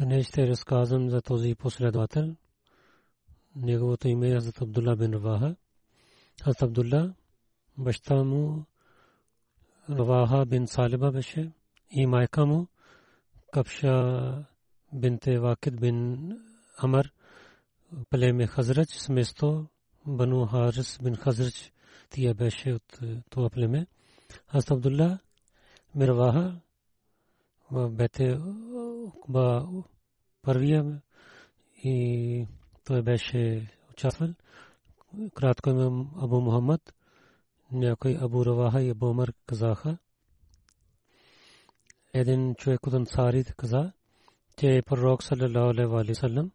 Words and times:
Днес 0.00 0.26
ще 0.26 0.48
разказвам 0.48 1.10
за 1.10 1.22
този 1.22 1.54
последовател. 1.54 2.36
Неговото 3.56 4.08
име 4.08 4.28
е 4.28 4.34
Хазрат 4.34 4.60
Абдулла 4.60 4.96
бин 4.96 5.12
Раваха. 5.12 5.56
Хазрат 6.42 6.62
Абдулла, 6.62 7.14
баща 7.78 8.24
му 8.24 8.64
Раваха 9.90 10.46
бин 10.46 10.66
Салиба 10.66 11.12
беше 11.12 11.52
и 11.90 12.06
майка 12.06 12.46
му 12.46 12.66
Капша 13.52 14.46
бинте 14.92 15.38
Вакид 15.38 15.80
бин 15.80 16.30
Амр 16.78 17.12
племе 18.10 18.46
Хазрач 18.46 18.88
сместо 18.88 19.66
Бану 20.06 20.46
Харис 20.46 20.98
бин 21.02 21.16
Хазрач 21.16 21.72
тия 22.10 22.34
беше 22.34 22.72
от 22.72 23.00
това 23.30 23.50
племе. 23.50 23.86
Хазрат 24.46 24.70
Абдулла 24.70 25.18
Мирваха 25.94 26.60
в 27.70 27.90
бете 27.90 28.38
Окба 29.06 29.68
първия 30.42 31.02
и 31.84 32.46
той 32.84 33.02
беше 33.02 33.70
участвал. 33.90 34.28
Кратко 35.34 35.70
имам 35.70 36.10
Абу 36.16 36.40
Мухаммад, 36.40 36.94
някой 37.72 38.18
Абу 38.20 38.46
Раваха 38.46 38.82
и 38.82 38.90
Абу 38.90 39.06
Умар 39.06 39.32
казаха. 39.46 39.98
Един 42.12 42.54
човек 42.54 42.86
от 42.86 42.94
Ансарите 42.94 43.54
каза, 43.56 43.92
че 44.56 44.82
пророк 44.86 45.22
саллалаху 45.22 45.96
алейхи 45.96 46.10
ва 46.10 46.14
саллям 46.14 46.50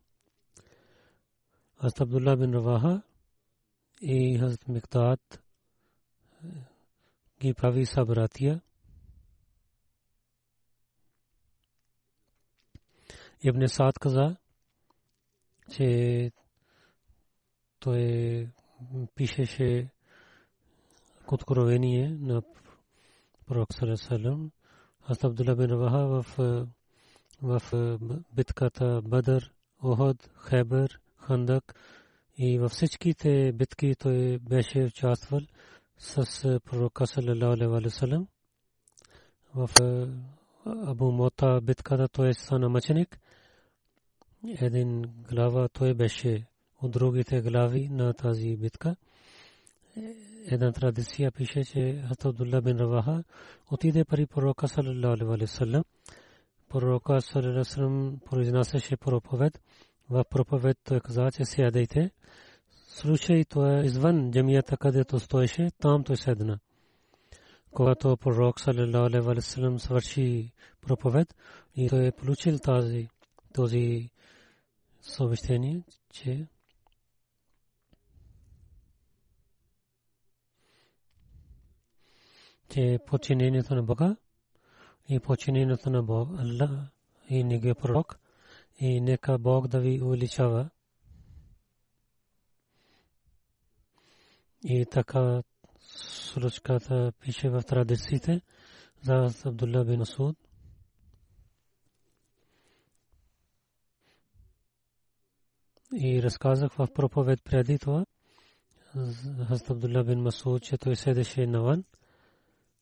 Хазрат 1.82 2.02
Абдулла 2.02 2.38
бин 2.38 2.54
Раваха 2.54 3.02
и 4.02 4.38
Хазрат 4.40 4.68
Миктад 4.68 5.42
ги 7.42 7.54
прави 7.54 7.86
събратия. 7.86 8.62
Ибн 13.48 13.68
Саад 13.68 14.00
каза, 14.00 14.36
че 15.72 16.32
той 17.80 18.48
пишеше 19.16 19.90
откровение 21.32 22.18
на 22.20 22.42
пророк 23.48 23.74
Салесалем. 23.74 24.52
Аз 25.08 25.24
Абдулла 25.24 25.56
бин 25.56 25.66
Раваха 25.66 26.08
в, 26.08 26.26
в 27.42 27.62
битката 28.36 29.02
Бадър, 29.04 29.54
Оход, 29.84 30.30
Хебър, 30.50 31.00
Хандак 31.18 31.76
и 32.38 32.60
във 32.60 32.72
всичките 32.72 33.52
битки 33.54 33.96
той 34.00 34.40
беше 34.40 34.84
участвал 34.84 35.42
с 35.98 36.60
пророка 36.66 37.08
Салалаху 37.08 37.54
алейхи 37.54 37.68
вассалам. 37.68 38.28
В 39.56 39.70
Абу 40.66 41.12
Мота 41.12 41.62
битката 41.62 42.08
той 42.08 42.34
стана 42.34 42.70
мъченик. 42.70 43.20
Един 44.62 45.02
глава 45.30 45.68
той 45.68 45.94
беше 45.94 46.46
от 46.82 46.92
другите 46.92 47.42
глави 47.42 47.90
на 47.90 48.14
тази 48.14 48.58
битка. 48.58 48.96
Една 50.46 50.72
традиция 50.72 51.32
пише, 51.32 51.64
че 51.64 52.04
Хатабдулла 52.08 52.62
бин 52.62 52.78
Раваха 52.78 53.24
отиде 53.72 54.06
при 54.06 54.26
пророка 54.26 54.68
саллалаху 54.68 55.14
алейхи 55.14 55.26
вассалам. 55.26 55.84
Пророка 56.70 57.22
саллалаху 57.22 57.48
алейхи 57.48 57.58
вассалам 57.58 58.20
произнасяше 58.26 58.98
проповед. 58.98 59.62
В 60.10 60.24
проповед 60.30 60.78
той 60.84 61.00
каза, 61.00 61.32
че 61.32 61.46
сядайте. 61.46 62.12
Случай 62.88 63.46
това 63.46 63.80
е 63.80 63.86
извън 63.86 64.32
джамията, 64.32 64.78
където 64.78 65.20
стоеше, 65.20 65.72
там 65.80 66.04
той 66.04 66.18
седна 66.18 66.60
когато 67.76 68.18
пророк 68.18 68.60
саллалаху 68.60 69.06
алейхи 69.06 69.26
ва 69.26 69.42
саллям 69.42 69.80
свърши 69.80 70.52
проповед 70.82 71.36
и 71.76 71.90
той 71.90 72.06
е 72.08 72.12
получил 72.12 72.60
тази 72.60 73.08
този 73.54 74.10
съобщение, 75.02 75.84
че 76.14 76.48
че 82.70 83.00
починението 83.08 83.76
на 83.76 83.84
Бога 83.84 84.16
и 85.10 85.20
починението 85.20 85.90
на 85.90 86.04
Бог, 86.04 86.30
Аллах 86.40 86.72
и 87.30 87.44
неговия 87.44 87.76
пророк 87.76 88.20
и 88.80 89.02
нека 89.02 89.38
Бог 89.38 89.68
да 89.68 89.80
ви 89.80 90.02
увеличава. 90.02 90.70
И 94.64 94.86
така 94.92 95.44
случката 95.96 97.12
пише 97.20 97.50
в 97.50 97.62
традициите 97.62 98.42
за 99.02 99.30
Абдулла 99.46 99.86
бин 99.86 100.02
Асуд. 100.02 100.38
И 105.94 106.24
разказах 106.24 106.74
в 106.74 106.88
проповед 106.94 107.44
преди 107.44 107.80
това 107.80 108.06
Хазрат 109.48 109.70
Абдулла 109.70 110.04
бин 110.04 110.22
Масуд, 110.22 110.64
че 110.64 110.78
той 110.78 110.96
седеше 110.96 111.48
навън, 111.48 111.84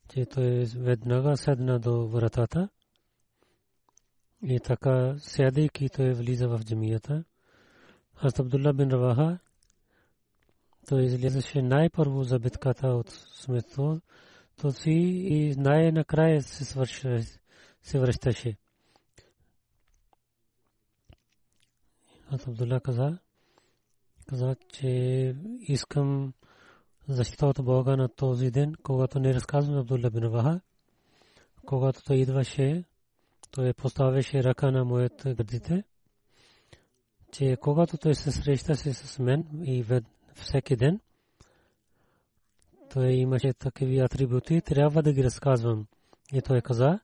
че 0.09 0.25
той 0.25 0.65
веднага 0.65 1.37
седна 1.37 1.79
до 1.79 2.07
вратата 2.07 2.69
и 4.43 4.59
така 4.59 5.15
сядайки 5.17 5.89
той 5.89 6.13
влиза 6.13 6.47
в 6.47 6.59
джамията. 6.63 7.23
Хазрат 8.15 8.39
Абдулла 8.39 8.73
бин 8.73 8.89
Раваха 8.89 9.39
той 10.87 11.03
излизаше 11.03 11.61
най-първо 11.61 12.23
за 12.23 12.39
битката 12.39 12.87
от 12.87 13.09
смето, 13.11 14.01
то 14.61 14.71
си 14.71 14.91
и 14.91 15.55
най-накрая 15.55 16.41
се, 16.41 16.65
се 17.81 17.99
връщаше. 17.99 18.57
Абдулла 22.31 22.79
каза, 22.79 23.17
каза, 24.29 24.55
че 24.69 24.89
искам 25.59 26.33
защита 27.07 27.47
от 27.47 27.65
Бога 27.65 27.95
на 27.95 28.09
този 28.09 28.51
ден, 28.51 28.75
когато 28.83 29.19
не 29.19 29.33
разказвам 29.33 29.77
Абдулла 29.77 30.09
бин 30.09 30.27
Ваха, 30.27 30.61
когато 31.65 32.03
той 32.03 32.15
идваше, 32.15 32.83
той 33.51 33.73
поставяше 33.73 34.43
ръка 34.43 34.71
на 34.71 34.85
моите 34.85 35.33
гърдите, 35.33 35.83
че 37.31 37.57
когато 37.61 37.97
той 37.97 38.15
се 38.15 38.31
среща 38.31 38.75
с 38.75 39.19
мен 39.19 39.45
и 39.63 39.83
всеки 40.35 40.75
ден, 40.75 40.99
той 42.93 43.11
имаше 43.11 43.53
такива 43.53 44.05
атрибути, 44.05 44.61
трябва 44.61 45.03
да 45.03 45.13
ги 45.13 45.23
разказвам. 45.23 45.87
И 46.33 46.41
той 46.41 46.61
каза, 46.61 46.99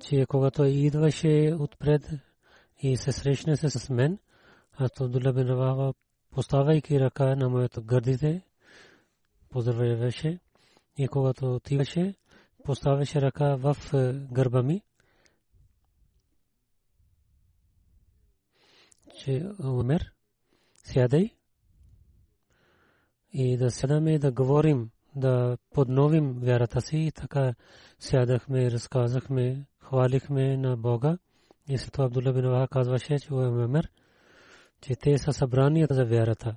че 0.00 0.26
когато 0.28 0.64
идваше 0.64 1.56
отпред 1.60 2.10
и 2.82 2.96
се 2.96 3.12
срещне 3.12 3.56
се 3.56 3.70
с 3.70 3.90
мен. 3.90 4.18
Аз 4.72 5.00
Абдулла 5.00 5.32
бин 5.32 5.46
Раваха, 5.46 5.94
поставяйки 6.30 7.00
ръка 7.00 7.36
на 7.36 7.48
моето 7.48 7.82
гърдите, 7.82 8.42
поздравяваше 9.50 10.38
и 10.98 11.08
когато 11.08 11.54
отиваше, 11.54 12.14
поставяше 12.64 13.20
ръка 13.22 13.56
в 13.56 13.76
е, 13.94 14.12
гърба 14.32 14.62
ми. 14.62 14.82
Че 19.18 19.46
умер, 19.64 20.12
сядай 20.84 21.30
и 23.32 23.56
да 23.56 23.70
седаме 23.70 24.18
да 24.18 24.32
говорим, 24.32 24.90
да 25.16 25.58
подновим 25.70 26.32
вярата 26.32 26.80
си 26.80 26.96
и 26.96 27.12
така 27.12 27.54
сядахме, 27.98 28.70
разказахме, 28.70 29.66
хвалихме 29.78 30.56
на 30.56 30.76
Бога. 30.76 31.18
И 31.68 31.78
след 31.78 31.92
това 31.92 32.04
Абдулла 32.04 32.32
бин 32.32 32.50
Ваха 32.50 32.68
казваше, 32.68 33.18
че 33.18 33.28
е 33.28 33.36
Умер, 33.36 33.90
че 34.80 34.96
те 34.96 35.18
са 35.18 35.32
събрани 35.32 35.86
за 35.90 36.04
вярата. 36.04 36.56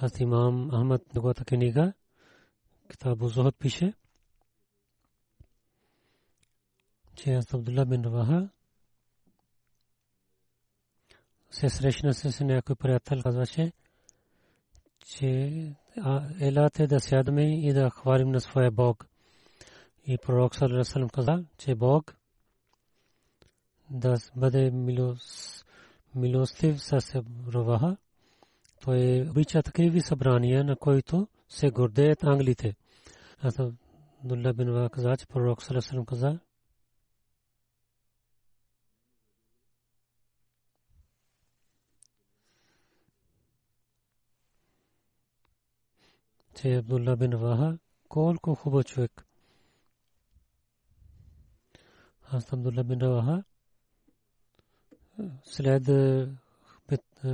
Аз 0.00 0.20
имам 0.20 0.70
Ахмад 0.70 1.14
неговата 1.14 1.44
книга, 1.44 1.92
Китабу 2.90 3.28
Зохот 3.28 3.58
пише, 3.58 3.94
че 7.14 7.34
аз 7.34 7.54
Абдулла 7.54 7.86
бин 7.86 8.02
Ваха 8.02 8.48
се 11.50 11.68
срещна 11.68 12.14
с 12.14 12.44
някой 12.44 12.76
приятел, 12.76 13.22
казваше, 13.22 13.72
че 15.08 15.52
елате 16.40 16.86
да 16.86 17.00
сядаме 17.00 17.68
и 17.68 17.72
да 17.72 17.90
хвалим 17.90 18.30
на 18.30 18.40
своя 18.40 18.70
Бог. 18.70 19.06
И 20.06 20.18
пророк 20.18 20.54
Салерасалам 20.54 21.08
каза, 21.08 21.44
че 21.58 21.74
Бог 21.74 22.16
да 23.90 24.16
бъде 24.36 24.70
милостив 26.14 26.82
с 26.82 27.22
Роваха. 27.54 27.96
Той 28.84 29.26
обича 29.30 29.62
такива 29.62 30.00
събрания, 30.00 30.64
на 30.64 30.76
които 30.76 31.28
се 31.48 31.70
гордеят 31.70 32.24
англите. 32.24 32.74
Аз 33.42 33.58
Абдулла 33.58 34.52
бин 34.52 34.72
Ва 34.72 34.90
каза, 34.90 35.16
че 35.16 35.26
пророк 35.26 35.62
Салерасалам 35.62 36.06
каза, 36.06 36.38
че 46.62 46.76
Абдулла 46.76 47.16
бин 47.16 47.36
Ваха 47.36 47.78
колко 48.08 48.54
хубав 48.54 48.84
човек. 48.84 49.26
Аз 52.32 52.52
Абдулла 52.52 52.84
бин 52.84 52.98
Ваха 52.98 53.44
след 55.44 55.82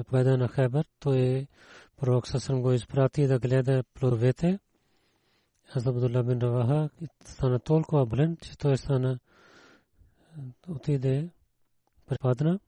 победа 0.07 0.39
на 0.39 0.49
Хайбър, 0.49 0.87
той 1.01 1.47
пророк 1.97 2.29
Сасан 2.29 2.63
го 2.63 2.73
изпрати 2.73 3.27
да 3.27 3.39
гледа 3.39 3.85
плодовете. 3.95 4.59
Аз 5.75 5.87
Абдулла 5.87 6.23
бин 6.23 6.39
Раваха 6.39 6.91
стана 7.25 7.61
толкова 7.61 8.07
болен, 8.07 8.37
че 8.37 8.59
той 8.59 8.79
стана 8.79 9.19
отиде 10.69 11.31
препадна. 12.07 12.61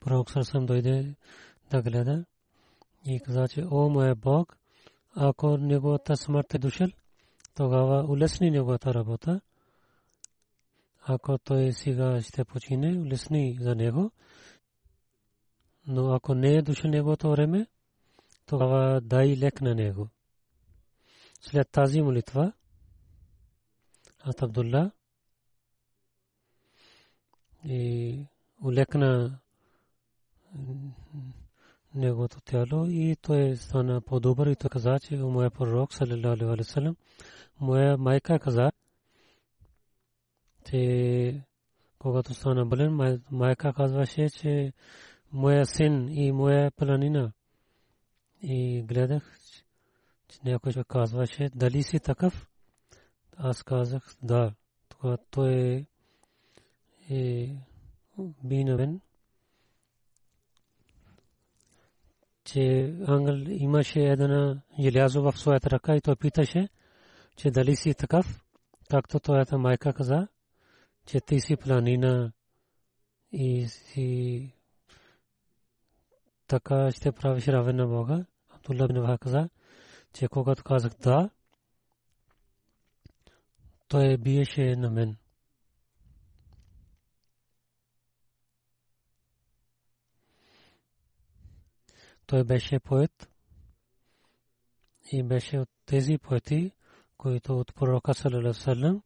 Пророк 0.00 0.30
Сасан 0.30 0.66
дойде 0.66 1.14
да 1.70 1.82
гледа 1.82 2.24
и 3.06 3.20
каза, 3.20 3.48
че 3.48 3.64
о 3.70 3.88
моя 3.88 4.14
Бог, 4.14 4.56
ако 5.16 5.56
неговата 5.56 6.16
смърт 6.16 6.54
е 6.54 6.58
дошъл, 6.58 6.88
тогава 7.54 8.04
улесни 8.08 8.50
неговата 8.50 8.94
работа. 8.94 9.40
Ако 11.02 11.38
той 11.38 11.72
сега 11.72 12.22
ще 12.22 12.44
почине, 12.44 12.98
улесни 12.98 13.58
за 13.60 13.74
него. 13.74 14.10
Но 15.86 16.12
ако 16.12 16.34
не 16.34 16.54
е 16.54 16.62
дошъл 16.62 16.90
неговото 16.90 17.30
време, 17.30 17.66
тогава 18.46 19.00
дай 19.00 19.36
лек 19.36 19.60
на 19.60 19.74
него. 19.74 20.08
След 21.40 21.70
тази 21.70 22.02
молитва, 22.02 22.52
Ат 24.24 24.42
Абдулла 24.42 24.90
и 27.64 28.24
улекна 28.62 29.38
неговото 31.94 32.40
тяло 32.40 32.86
и 32.86 33.16
той 33.22 33.56
стана 33.56 34.00
по-добър 34.00 34.46
и 34.46 34.56
той 34.56 34.70
каза, 34.70 34.98
че 35.00 35.16
моя 35.16 35.50
пророк, 35.50 35.94
салалалаху 35.94 36.32
алейхи 36.32 36.44
вассалам, 36.44 36.96
моя 37.60 37.96
майка 37.98 38.38
каза, 38.38 38.72
че 40.64 41.42
когато 41.98 42.34
стана 42.34 42.66
болен, 42.66 43.20
майка 43.30 43.72
казваше, 43.72 44.30
че 44.30 44.72
моя 45.32 45.66
син 45.66 46.08
и 46.08 46.32
моя 46.32 46.70
планина. 46.70 47.32
И 48.42 48.82
гледах, 48.82 49.38
че 50.28 50.38
някой 50.44 50.72
човек 50.72 50.86
казваше, 50.86 51.50
дали 51.54 51.82
си 51.82 52.00
такъв? 52.00 52.48
Аз 53.36 53.62
казах, 53.62 54.14
да. 54.22 54.54
Тогава 54.88 55.18
той 55.30 55.86
е 57.10 57.56
бинавен 58.44 59.00
че 62.52 62.94
ангел 63.06 63.44
имаше 63.48 64.00
една 64.00 64.62
желязо 64.80 65.22
в 65.22 65.38
своята 65.38 65.70
ръка 65.70 65.96
и 65.96 66.00
той 66.00 66.16
питаше, 66.16 66.68
че 67.36 67.50
дали 67.50 67.76
си 67.76 67.94
такъв, 67.94 68.44
както 68.90 69.20
твоята 69.20 69.58
майка 69.58 69.92
каза, 69.92 70.28
че 71.06 71.20
ти 71.20 71.40
си 71.40 71.56
планина 71.56 72.32
и 73.32 73.68
си 73.68 74.52
така 76.46 76.90
ще 76.92 77.12
правиш 77.12 77.48
равен 77.48 77.76
на 77.76 77.86
Бога. 77.86 78.24
Абдулла 78.48 78.88
бин 78.88 79.00
Ваха 79.00 79.18
каза, 79.18 79.48
че 80.12 80.28
когато 80.28 80.64
казах 80.64 80.92
да, 81.02 81.30
той 83.88 84.16
биеше 84.16 84.76
на 84.76 84.90
мен. 84.90 85.16
Той 92.30 92.44
беше 92.44 92.80
поет 92.80 93.30
и 95.12 95.22
беше 95.22 95.58
от 95.58 95.68
тези 95.86 96.18
поети, 96.18 96.72
които 97.16 97.60
от 97.60 97.74
пророка 97.74 98.14
Салалалалалалам 98.14 99.02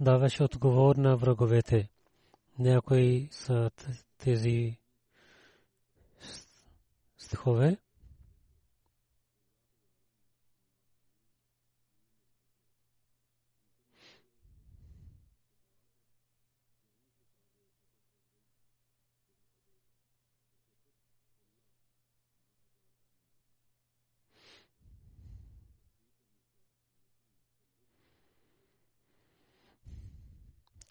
даваше 0.00 0.42
отговор 0.42 0.96
на 0.96 1.16
враговете. 1.16 1.88
Някои 2.58 3.28
са 3.30 3.70
тези 4.18 4.76
стихове. 7.18 7.76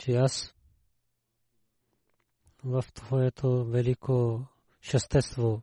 Че 0.08 0.14
аз 0.14 0.56
в 2.64 2.84
твоето 2.94 3.66
велико 3.66 4.46
щастество 4.82 5.62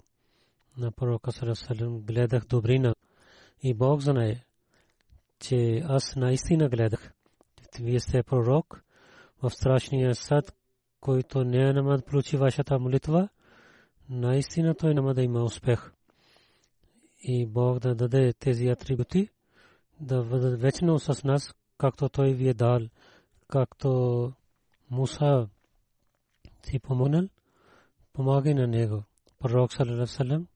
на 0.76 0.92
пророка 0.92 1.32
Сарасалам 1.32 2.00
гледах 2.00 2.44
добрина 2.46 2.94
и 3.62 3.74
Бог 3.74 4.00
знае, 4.00 4.44
че 5.38 5.82
аз 5.84 6.16
наистина 6.16 6.68
гледах. 6.68 7.12
Вие 7.80 8.00
сте 8.00 8.22
пророк 8.22 8.82
в 9.42 9.50
страшния 9.50 10.14
съд, 10.14 10.56
който 11.00 11.44
не 11.44 11.72
няма 11.72 11.96
да 11.96 12.02
получи 12.02 12.36
вашата 12.36 12.78
молитва, 12.78 13.28
наистина 14.08 14.74
той 14.74 14.94
няма 14.94 15.14
да 15.14 15.22
има 15.22 15.44
успех. 15.44 15.92
И 17.22 17.46
Бог 17.46 17.78
да 17.78 17.94
даде 17.94 18.32
тези 18.32 18.68
атрибути, 18.68 19.28
да 20.00 20.22
бъдат 20.24 20.60
вечно 20.60 20.98
с 20.98 21.24
нас, 21.24 21.54
както 21.78 22.08
той 22.08 22.32
ви 22.32 22.48
е 22.48 22.54
дал 22.54 22.80
както 23.48 24.32
Муса 24.90 25.48
си 26.62 26.78
помогнал, 26.78 27.28
помага 28.12 28.54
на 28.54 28.66
него. 28.66 29.04
Пророк 29.38 29.72
саллалаху 29.72 30.46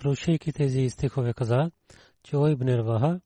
слушайки 0.00 0.52
тези 0.52 0.90
стихове 0.90 1.34
каза, 1.34 1.70
че 2.22 2.36
ой 2.36 2.52
Ибн 2.52 2.68
Раваха, 2.68 3.20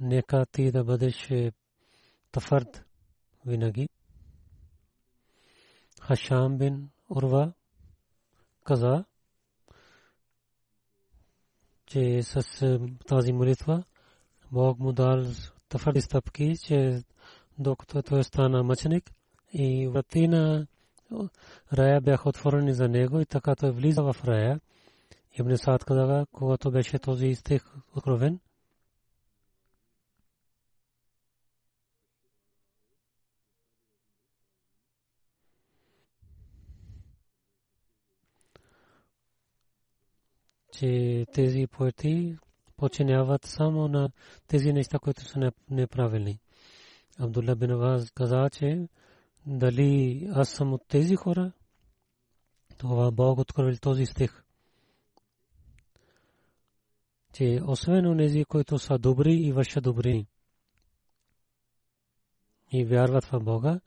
нека 0.00 0.46
ти 0.46 0.70
да 0.70 0.84
бъдеш 0.84 1.30
твърд 2.32 2.84
винаги. 3.46 3.88
Хашам 6.00 6.58
бин 6.58 6.90
Урва 7.10 7.52
каза, 8.64 9.04
че 11.86 12.22
с 12.22 12.42
тази 13.06 13.32
молитва 13.32 13.84
Бог 14.52 14.78
му 14.78 14.92
дал 14.92 15.24
твърди 15.68 16.00
стъпки, 16.00 16.54
че 16.66 17.02
докато 17.58 18.02
той 18.02 18.24
стана 18.24 18.62
мъченик 18.62 19.10
и 19.52 19.88
врати 19.88 20.28
на 20.28 20.66
рая 21.72 22.00
бяха 22.00 22.28
отворени 22.28 22.74
за 22.74 22.88
него 22.88 23.20
и 23.20 23.26
така 23.26 23.54
той 23.54 23.70
влиза 23.70 24.02
в 24.02 24.16
рая. 24.24 24.60
Ибн 25.38 25.56
Саад 25.56 25.84
казава, 25.84 26.26
когато 26.32 26.70
беше 26.70 26.98
този 26.98 27.34
стих 27.34 27.64
откровен, 27.96 28.40
че 40.72 41.26
тези 41.32 41.66
поети 41.66 42.38
починяват 42.76 43.44
само 43.46 43.88
на 43.88 44.10
тези 44.46 44.72
неща, 44.72 44.98
които 44.98 45.24
са 45.24 45.52
неправилни. 45.70 46.40
Абдулла 47.18 47.56
бин 47.56 47.70
Аваз 47.70 48.10
каза, 48.10 48.50
че 48.52 48.88
дали 49.46 50.28
аз 50.34 50.48
съм 50.48 50.72
от 50.72 50.88
тези 50.88 51.16
хора, 51.16 51.52
това 52.78 53.10
Бог 53.10 53.38
открил 53.38 53.76
този 53.76 54.06
стих. 54.06 54.42
Че 57.32 57.60
освен 57.66 58.06
онези, 58.06 58.44
които 58.44 58.78
са 58.78 58.98
добри 58.98 59.34
и 59.34 59.52
вършат 59.52 59.84
добри 59.84 60.26
и 62.72 62.84
вярват 62.84 63.24
в 63.24 63.40
Бога, 63.40 63.80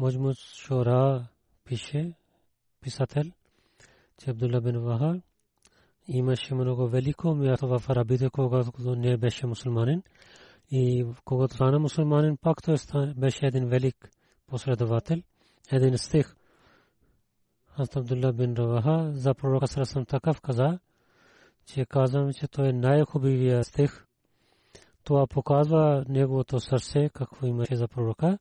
Мujmus 0.00 0.56
Шора 0.66 1.28
пише, 1.64 2.12
писател, 2.80 3.24
че 4.18 4.30
Абдулла 4.30 4.60
бин 4.60 4.78
Вахаб 4.78 5.22
имаше 6.08 6.54
много 6.54 6.88
велико 6.88 7.34
място 7.34 7.68
в 7.68 7.82
арабите, 7.88 8.30
когато 8.30 8.96
не 8.96 9.16
беше 9.16 9.46
мусулманин. 9.46 10.02
И 10.70 11.06
когато 11.24 11.54
стана 11.54 11.78
мусулманин, 11.78 12.36
пак 12.36 12.62
той 12.62 12.76
беше 13.16 13.46
един 13.46 13.68
велик 13.68 14.10
последовател. 14.46 15.22
Един 15.72 15.98
стих. 15.98 16.36
Аз 17.76 17.96
Абдулла 17.96 18.32
бин 18.32 18.54
Раваха 18.54 19.12
за 19.12 19.34
пророка 19.34 19.66
Сарасам 19.66 20.04
такъв 20.04 20.40
каза, 20.40 20.78
че 21.66 21.86
казвам, 21.86 22.32
че 22.32 22.48
той 22.48 22.68
е 22.68 22.72
най-хубавия 22.72 23.64
стих. 23.64 24.06
Това 25.04 25.26
показва 25.26 26.04
неговото 26.08 26.60
сърце, 26.60 27.08
какво 27.14 27.46
имаше 27.46 27.76
за 27.76 27.88
пророка, 27.88 28.38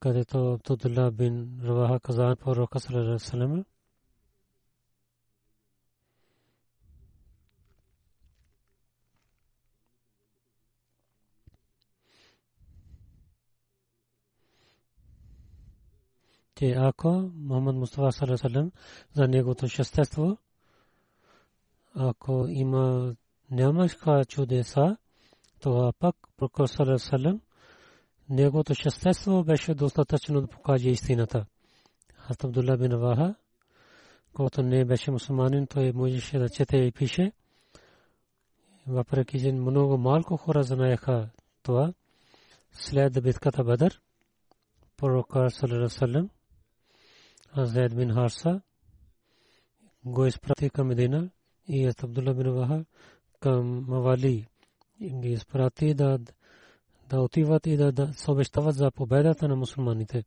където 0.00 0.58
Абдулла 0.68 1.10
бин 1.10 1.60
Раваха 1.64 2.00
каза 2.00 2.36
пророка 2.36 2.80
Сарасам 2.80 3.64
че 16.62 16.74
ако 16.78 17.30
Мухаммад 17.34 17.76
Мустафа 17.76 18.12
саллаллаху 18.12 18.70
за 19.14 19.28
неговото 19.28 19.68
същество, 19.68 20.36
ако 21.94 22.46
има 22.48 23.14
нямаха 23.50 24.24
чудеса, 24.24 24.96
това 25.60 25.92
пак 25.92 26.16
прокор 26.36 26.66
саллаллаху 26.66 27.40
неговото 28.30 28.74
същество 28.74 29.44
беше 29.44 29.74
достатъчно 29.74 30.40
да 30.40 30.46
покаже 30.46 30.90
истината. 30.90 31.46
Хазрат 32.14 32.44
Абдулла 32.44 32.76
бин 32.76 32.96
Ваха, 32.96 33.34
когато 34.32 34.62
не 34.62 34.84
беше 34.84 35.10
мусулманин, 35.10 35.66
той 35.66 35.92
можеше 35.92 36.38
да 36.38 36.48
чете 36.48 36.76
и 36.76 36.92
пише. 36.92 37.32
Въпреки, 38.86 39.40
че 39.40 39.52
много 39.52 39.98
малко 39.98 40.36
хора 40.36 40.62
знаеха 40.62 41.28
това, 41.62 41.92
след 42.72 43.22
битката 43.22 43.64
Бадър, 43.64 44.00
пророк 44.96 45.32
саллаллаху 45.50 46.28
Зайд 47.56 47.96
бин 47.96 48.14
Харса 48.14 48.60
го 50.04 50.26
изпрати 50.26 50.70
към 50.70 50.86
Медина 50.86 51.30
и 51.68 51.92
Абдулла 52.02 52.34
бин 52.34 52.52
Ваха 52.52 52.84
към 53.40 53.84
Мавали 53.88 54.46
ги 55.02 55.28
изпрати 55.28 55.94
да 55.94 56.18
да 57.08 57.20
отиват 57.20 57.66
и 57.66 57.76
да, 57.76 57.92
да 57.92 58.12
съобщават 58.12 58.74
за 58.74 58.90
победата 58.90 59.48
на 59.48 59.56
мусулманите. 59.56 60.24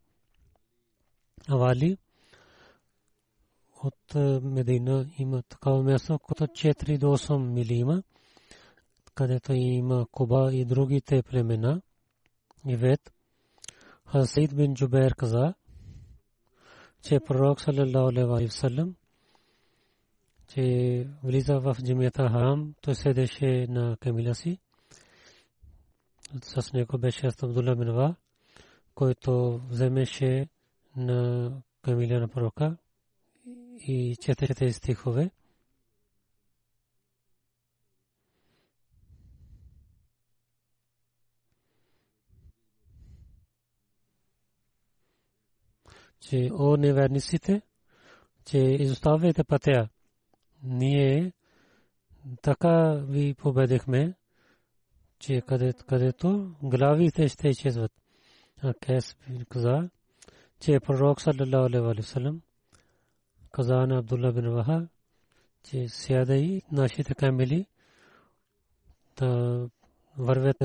Авали 1.47 1.97
от 3.83 4.15
Медина 4.43 5.09
има 5.17 5.43
такава 5.43 5.83
място, 5.83 6.19
което 6.19 6.43
4 6.43 6.97
до 6.97 7.05
8 7.05 7.37
мили 7.37 7.73
има, 7.73 8.03
където 9.15 9.53
има 9.53 10.05
Куба 10.11 10.53
и 10.53 10.65
другите 10.65 11.23
племена. 11.23 11.81
И 12.67 12.75
вет 12.75 13.13
Хасид 14.05 14.55
бин 14.55 14.73
Джубер 14.73 15.15
каза, 15.15 15.53
че 17.05 17.19
пророк 17.19 17.61
саллаллаху 17.61 18.07
алейхи 18.09 18.45
васалам 18.45 18.95
че 20.47 21.07
влиза 21.23 21.59
в 21.59 21.77
джамията 21.85 22.29
харам, 22.29 22.73
той 22.81 22.95
седеше 22.95 23.67
на 23.69 23.97
камила 23.99 24.35
си. 24.35 24.59
С 26.41 26.73
него 26.73 26.97
беше 26.97 27.27
Абдулла 27.43 27.75
бин 27.75 27.91
Ва, 27.91 28.15
който 28.95 29.61
вземеше 29.69 30.47
на 30.95 31.51
камила 31.81 32.19
на 32.19 32.27
пророка 32.27 32.77
и 33.87 34.17
четеше 34.21 34.53
тези 34.53 34.73
стихове. 34.73 35.31
Че 46.29 46.49
о 46.53 46.77
неверниците, 46.77 47.61
че 48.45 48.57
изоставяйте 48.57 49.43
пътя. 49.43 49.89
Ние 50.63 51.33
така 52.41 52.93
ви 53.07 53.33
победихме, 53.33 54.13
че 55.19 55.41
където 55.87 56.55
главите 56.63 57.29
ще 57.29 57.47
изчезват. 57.47 57.91
А 58.63 58.73
Кес 58.73 59.15
каза, 59.49 59.89
че 60.59 60.79
пророк 60.79 61.21
саллалаху 61.21 61.65
алейхи 61.65 62.01
ва 62.01 62.03
саллям 62.03 62.41
каза 63.51 63.87
на 63.87 63.97
Абдулла 63.97 64.33
бин 64.33 64.49
Ваха, 64.49 64.87
че 65.63 65.87
сядай 65.89 66.61
нашите 66.71 67.15
камили 67.15 67.65
да 69.17 69.69
вървят 70.17 70.57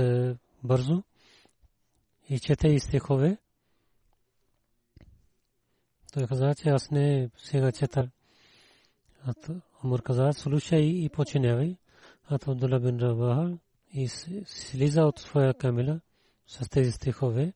бързо 0.64 1.02
и 2.29 2.38
чете 2.40 2.69
и 2.69 2.81
стихове. 2.81 3.38
Той 6.12 6.26
каза, 6.26 6.55
че 6.55 6.69
аз 6.69 6.90
не 6.90 7.31
сега 7.38 7.73
чета. 7.73 8.11
Умар 9.85 10.02
каза, 10.02 10.33
слушай 10.33 10.83
и 10.83 11.09
починявай. 11.09 11.76
Ат 12.29 12.49
Абдулла 12.49 12.81
бин 12.81 12.99
Рабаха 12.99 13.59
и 13.93 14.09
слиза 14.47 15.02
от 15.02 15.19
своя 15.19 15.55
камила 15.55 16.00
с 16.47 16.69
тези 16.69 16.93
стихове. 16.93 17.52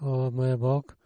О 0.00 0.30
моя 0.30 0.58
Бог, 0.58 0.96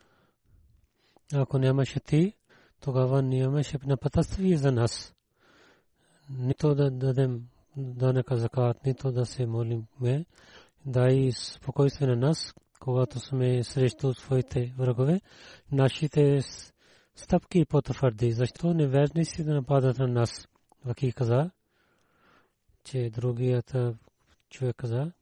ако 1.34 1.58
нямаше 1.58 2.00
ти, 2.00 2.32
тогава 2.80 3.22
нямаше 3.22 3.78
напътствие 3.86 4.56
за 4.56 4.72
нас. 4.72 5.14
Нито 6.30 6.74
да 6.74 6.90
дадем 6.90 7.48
данъка 7.76 8.36
закат, 8.36 8.86
нито 8.86 9.12
да 9.12 9.26
се 9.26 9.46
молим. 9.46 9.86
Дай 10.86 11.30
спокойствие 11.32 12.06
на 12.08 12.16
нас, 12.16 12.54
когато 12.80 13.20
сме 13.20 13.64
срещу 13.64 14.14
своите 14.14 14.74
врагове. 14.78 15.20
Нашите 15.72 16.40
стъпки 17.16 17.64
потвърди. 17.64 18.32
Защо 18.32 18.74
неверници 18.74 19.44
да 19.44 19.54
нападат 19.54 19.98
на 19.98 20.08
нас? 20.08 20.48
Ваки 20.84 21.12
каза, 21.12 21.50
че 22.84 23.10
другият 23.10 23.76
човек 24.50 24.76
каза, 24.76 25.12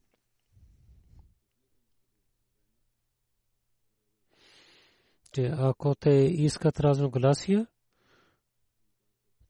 че 5.34 5.54
ако 5.58 5.94
те 5.94 6.10
искат 6.10 6.80
разногласия, 6.80 7.66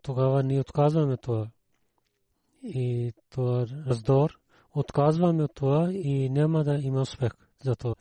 тогава 0.03 0.43
ние 0.43 0.61
отказваме 0.61 1.17
това. 1.17 1.50
И 2.62 3.12
това 3.31 3.67
раздор, 3.87 4.41
отказваме 4.75 5.43
от 5.43 5.55
това 5.55 5.93
и 5.93 6.31
няма 6.31 6.64
да 6.64 6.75
има 6.75 7.00
успех. 7.00 7.33
Зато 7.64 7.97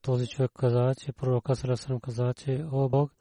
този 0.00 0.26
човек 0.26 0.50
каза, 0.58 0.94
че 0.98 1.12
пророка 1.12 1.56
Сарасарам 1.56 2.00
каза, 2.00 2.34
че 2.34 2.64
о 2.72 2.88
Бог, 2.88 3.12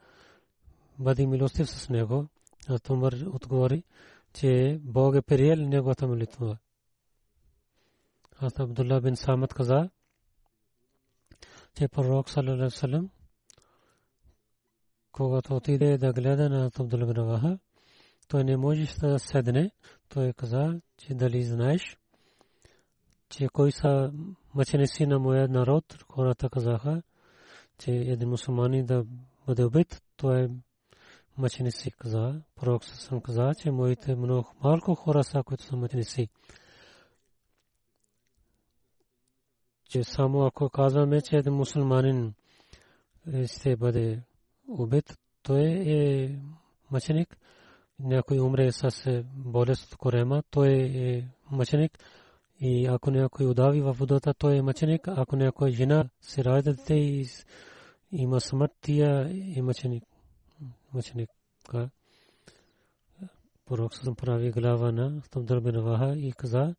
бъди 0.99 1.27
милостив 1.27 1.69
с 1.69 1.89
него. 1.89 2.27
А 2.69 2.79
Тумър 2.79 3.25
отговори, 3.33 3.83
че 4.33 4.79
Бог 4.83 5.15
е 5.15 5.21
приел 5.21 5.55
неговата 5.55 6.07
молитва. 6.07 6.57
Аз 8.39 8.59
Абдулла 8.59 9.01
бин 9.01 9.15
Самат 9.15 9.53
каза, 9.53 9.89
че 11.77 11.87
пророк 11.87 12.29
саллалаху 12.29 13.09
когато 15.11 15.55
отиде 15.55 15.97
да 15.97 16.13
гледа 16.13 16.49
на 16.49 16.71
Абдулла 16.79 17.05
бин 17.05 17.15
Раваха, 17.15 17.59
той 18.27 18.43
не 18.43 18.57
можеше 18.57 18.99
да 18.99 19.19
седне. 19.19 19.71
Той 20.09 20.33
каза, 20.33 20.81
че 20.97 21.13
дали 21.13 21.43
знаеш, 21.43 21.97
че 23.29 23.47
кой 23.53 23.71
са 23.71 24.11
мъченици 24.55 25.05
на 25.05 25.19
моя 25.19 25.47
народ, 25.47 26.03
хората 26.09 26.49
казаха, 26.49 27.01
че 27.79 27.91
един 27.91 28.29
мусулмани 28.29 28.85
да 28.85 29.05
бъде 29.47 29.63
убит, 29.63 30.01
той 30.17 30.43
е 30.43 30.49
мъченици 31.37 31.91
каза. 31.91 32.41
Пророк 32.55 32.85
съм 32.85 33.21
каза, 33.21 33.51
че 33.61 33.71
моите 33.71 34.15
много 34.15 34.53
малко 34.63 34.95
хора 34.95 35.23
са, 35.23 35.43
които 35.43 35.63
са 35.63 35.75
мъченици. 35.75 36.29
Че 39.89 40.03
само 40.03 40.45
ако 40.45 40.69
казваме, 40.69 41.21
че 41.21 41.35
един 41.35 41.53
мусулманин 41.53 42.33
ще 43.47 43.75
бъде 43.75 44.23
убит, 44.67 45.17
той 45.43 45.63
е 45.87 46.35
мъченик. 46.91 47.37
Някой 47.99 48.39
умре 48.39 48.71
с 48.71 49.23
болест 49.35 49.95
корема, 49.95 50.43
той 50.49 50.69
е 50.71 51.27
мъченик. 51.51 51.99
И 52.59 52.85
ако 52.85 53.11
някой 53.11 53.45
удави 53.45 53.81
във 53.81 53.97
водата, 53.97 54.33
той 54.33 54.55
е 54.55 54.61
мъченик. 54.61 55.07
Ако 55.07 55.35
някой 55.35 55.71
жена 55.71 56.09
се 56.21 56.43
ражда 56.43 56.71
дете 56.71 56.93
и 56.93 57.27
има 58.11 58.41
смърт, 58.41 58.71
тия 58.81 59.29
е 59.57 59.61
мъченик. 59.61 60.03
Мъченик. 60.93 61.29
Пророк 63.65 63.95
съм 63.95 64.15
прави 64.15 64.51
глава 64.51 64.91
на 64.91 65.21
Абдул 65.35 65.61
бин 65.61 65.81
Ваха 65.81 66.17
и 66.17 66.31
каза, 66.31 66.75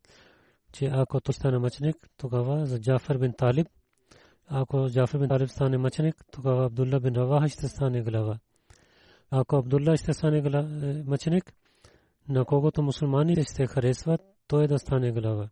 че 0.71 0.85
ако 0.85 1.21
той 1.21 1.33
стане 1.33 1.57
мъченик, 1.57 1.95
тогава 2.17 2.65
за 2.65 2.81
Джафар 2.81 3.17
бин 3.17 3.33
Талиб, 3.37 3.67
ако 4.47 4.89
Джафар 4.89 5.19
бин 5.19 5.29
Талиб 5.29 5.49
стане 5.49 5.77
мъченик, 5.77 6.15
тогава 6.31 6.65
Абдулла 6.65 6.99
бин 6.99 7.15
Раваха 7.15 7.49
ще 7.49 7.67
стане 7.67 8.01
глава. 8.01 8.39
Ако 9.31 9.55
Абдулла 9.55 9.97
ще 9.97 10.13
стане 10.13 10.37
е, 10.37 11.03
мъченик, 11.03 11.53
на 12.29 12.45
когото 12.45 12.83
мусулмани 12.83 13.43
ще 13.43 13.67
харесват, 13.67 14.21
той 14.47 14.67
да 14.67 14.79
стане 14.79 15.11
глава 15.11 15.49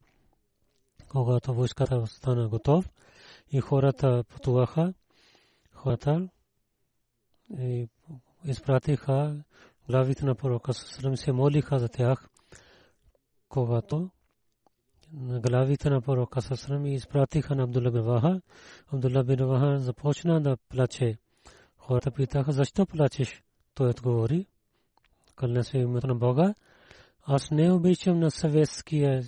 когато 1.12 1.54
войската 1.54 2.08
стана 2.08 2.50
готов 2.50 2.90
и 3.52 3.62
хората 3.62 4.24
пътуваха, 4.30 4.94
хората 5.74 6.30
и 7.60 7.88
изпратиха 8.46 9.44
главите 9.90 10.26
на 10.26 10.36
пророка 10.36 10.74
Сасалам 10.74 11.18
се 11.18 11.32
молиха 11.32 11.80
за 11.80 11.90
тях, 11.90 12.30
когато 13.50 14.10
на 15.13 15.39
главите 15.39 15.89
на 15.89 16.01
пророка 16.01 16.41
Сасалам 16.41 16.86
и 16.86 16.94
изпратиха 16.94 17.56
на 17.56 17.63
Абдулла 17.63 17.91
бин 17.91 18.01
Ваха. 18.01 18.41
Абдулла 18.94 19.24
бин 19.24 19.46
Ваха 19.46 19.80
започна 19.80 20.41
да 20.41 20.58
плаче. 20.70 21.18
Хората 21.77 22.12
питаха, 22.12 22.51
защо 22.51 22.86
плачеш? 22.86 23.44
Той 23.74 23.89
отговори, 23.89 24.48
кълне 25.36 25.63
се 25.63 25.77
името 25.77 26.08
на 26.08 26.15
Бога. 26.15 26.53
Аз 27.24 27.51
не 27.51 27.72
обичам 27.72 28.20
на 28.20 28.32
съветския 28.32 29.24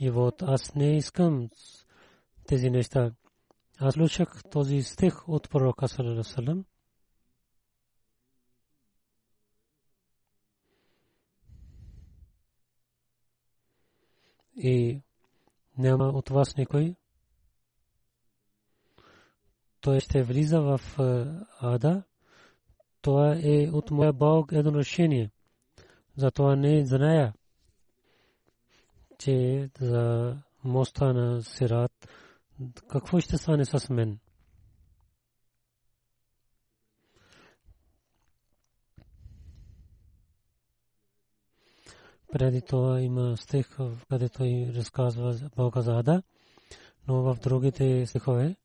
живот. 0.00 0.42
Аз 0.42 0.74
не 0.74 0.96
искам 0.96 1.48
тези 2.46 2.70
неща. 2.70 3.10
Аз 3.78 3.94
слушах 3.94 4.42
този 4.50 4.82
стих 4.82 5.28
от 5.28 5.50
пророка 5.50 5.88
саллалаху 5.88 6.64
И 14.58 15.02
няма 15.78 16.04
от 16.04 16.28
вас 16.28 16.56
никой. 16.56 16.94
Той 19.80 20.00
ще 20.00 20.22
влиза 20.22 20.60
в 20.60 20.80
ада. 21.60 22.02
Това 23.00 23.36
е 23.42 23.70
от 23.72 23.90
моя 23.90 24.12
Бог 24.12 24.52
едно 24.52 24.74
решение. 24.74 25.30
Затова 26.16 26.56
не 26.56 26.86
зная 26.86 27.32
че 29.18 29.70
за 29.80 30.36
моста 30.64 31.12
на 31.12 31.42
Сират, 31.42 32.08
какво 32.88 33.20
ще 33.20 33.36
стане 33.36 33.64
с 33.64 33.90
мен? 33.90 34.18
Преди 42.32 42.62
това 42.62 43.00
има 43.00 43.36
стих, 43.36 43.76
където 44.08 44.38
той 44.38 44.72
разказва 44.74 45.50
Бога 45.56 45.80
за 45.80 45.92
Ада, 45.92 46.22
но 47.08 47.22
в 47.22 47.38
другите 47.42 48.06
стихове, 48.06 48.56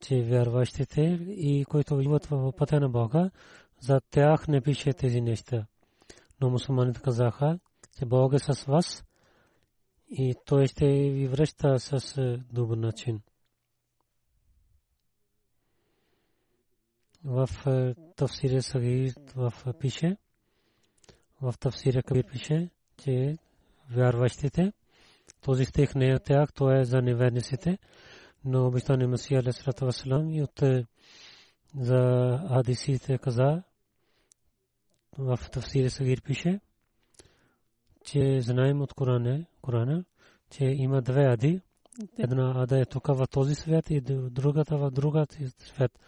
че 0.00 0.22
вярващите 0.22 1.00
и 1.28 1.64
които 1.64 2.00
имат 2.00 2.26
в 2.26 2.52
пътя 2.52 2.80
на 2.80 2.88
Бога, 2.88 3.30
за 3.80 4.00
тях 4.10 4.48
не 4.48 4.60
пише 4.60 4.92
тези 4.92 5.20
неща. 5.20 5.66
Но 6.40 6.50
мусулманите 6.50 7.00
казаха, 7.00 7.58
че 7.98 8.06
Бог 8.06 8.32
е 8.32 8.38
с 8.38 8.64
вас 8.64 9.04
и 10.08 10.34
той 10.44 10.66
ще 10.66 10.86
ви 10.86 11.28
връща 11.28 11.78
с 11.78 12.14
добър 12.52 12.76
начин. 12.76 13.20
В 17.24 17.48
е, 17.66 17.94
Тавсире 18.16 18.62
Сагир 18.62 19.14
в 19.36 19.52
пише, 19.80 20.16
в 21.42 21.54
Тавсире 21.60 22.02
Кабир 22.02 22.24
пише, 22.24 22.70
че 22.98 23.38
вярващите, 23.90 24.72
този 25.40 25.64
стих 25.64 25.94
не 25.94 26.08
е 26.08 26.18
тях, 26.18 26.52
то 26.52 26.72
е 26.72 26.84
за 26.84 27.02
неверниците, 27.02 27.78
но 28.44 28.66
обичтане 28.66 29.06
Масия 29.06 29.40
Алесрата 29.40 29.84
Васалам 29.84 30.30
и 30.30 30.42
от 30.42 30.62
за 31.76 32.30
Адисите 32.50 33.18
каза, 33.18 33.62
в 35.18 35.38
Тавсире 35.52 35.90
Сагир 35.90 36.22
пише, 36.22 36.60
че 38.04 38.40
знаем 38.40 38.82
от 38.82 38.94
Корана, 38.94 39.44
Корана, 39.62 40.04
че 40.50 40.64
има 40.64 41.02
две 41.02 41.24
ади. 41.24 41.60
Една 42.18 42.62
ада 42.62 42.80
е 42.80 42.84
тук 42.84 43.06
в 43.06 43.26
този 43.30 43.54
свят 43.54 43.90
и 43.90 44.00
другата 44.30 44.76
в 44.76 44.90
другата 44.90 45.36
свят. 45.58 45.98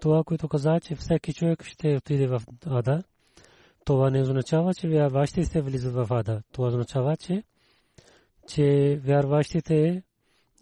Това, 0.00 0.24
което 0.24 0.48
каза, 0.48 0.80
че 0.82 0.94
всеки 0.94 1.34
човек 1.34 1.64
ще 1.64 1.96
отиде 1.96 2.26
в 2.26 2.42
ада, 2.66 3.02
това 3.86 4.10
не 4.10 4.22
означава, 4.22 4.74
че 4.74 4.88
вярващите 4.88 5.62
влизат 5.62 5.94
в 5.94 6.06
ада. 6.10 6.42
Това 6.52 6.68
означава, 6.68 7.16
че, 7.16 7.42
че 8.48 9.00
вярващите 9.04 10.02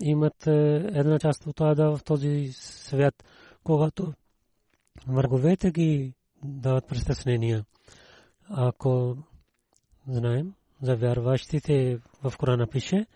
имат 0.00 0.46
е, 0.46 0.74
една 0.94 1.18
част 1.18 1.46
от 1.46 1.60
ада 1.60 1.96
в 1.96 2.04
този 2.04 2.48
свят, 2.52 3.24
когато 3.62 4.12
враговете 5.08 5.70
ги 5.70 6.14
дават 6.44 6.88
престъпления. 6.88 7.64
Ако 8.48 9.16
знаем, 10.08 10.54
за 10.82 10.96
вярващите 10.96 11.98
в 12.22 12.32
Корана 12.38 12.66
пише, 12.66 13.06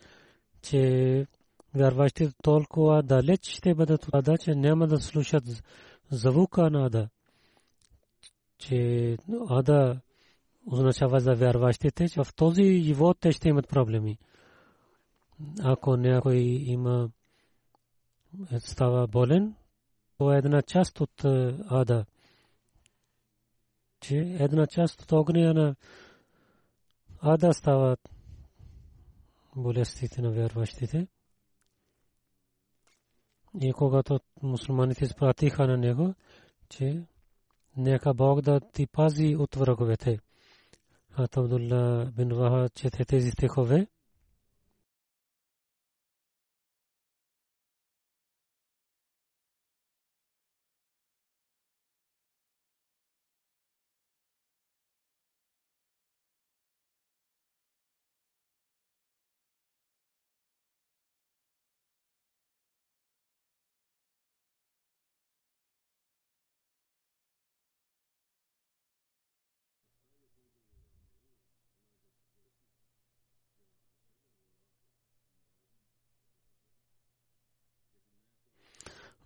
че 0.62 1.26
вярващите 1.74 2.32
толкова 2.42 3.02
далеч 3.02 3.48
ще 3.48 3.74
бъдат 3.74 4.04
от 4.04 4.14
Ада, 4.14 4.38
че 4.38 4.54
няма 4.54 4.86
да 4.86 4.98
слушат 4.98 5.44
звука 6.10 6.70
на 6.70 6.86
Ада. 6.86 7.08
Че 8.58 9.16
Ада 9.48 10.00
означава 10.66 11.20
за 11.20 11.34
вярващите, 11.34 12.08
че 12.08 12.24
в 12.24 12.34
този 12.34 12.80
живот 12.82 13.16
те 13.20 13.32
ще 13.32 13.48
имат 13.48 13.68
проблеми. 13.68 14.18
Ако 15.62 15.96
някой 15.96 16.36
има 16.66 17.10
става 18.58 19.06
болен, 19.06 19.54
то 20.18 20.32
е 20.32 20.38
една 20.38 20.62
част 20.62 21.00
от 21.00 21.24
Ада. 21.70 22.06
Че 24.00 24.16
една 24.16 24.66
част 24.66 25.02
от 25.02 25.12
огня 25.12 25.54
на 25.54 25.76
а 27.20 27.36
да 27.36 27.54
стават 27.54 28.10
болестите 29.56 30.22
на 30.22 30.30
вярващите. 30.30 31.06
И 33.60 33.72
когато 33.72 34.20
мусулманите 34.42 35.04
изпратиха 35.04 35.66
на 35.66 35.76
него, 35.76 36.14
че 36.68 37.06
нека 37.78 38.14
Бог 38.14 38.40
да 38.40 38.60
ти 38.60 38.86
пази 38.86 39.36
от 39.36 39.54
враговете. 39.56 40.18
А 41.16 41.28
Абдулла 41.36 42.12
бин 42.16 42.28
Ваха 42.28 42.68
чете 42.74 43.04
тези 43.04 43.30
стихове. 43.30 43.86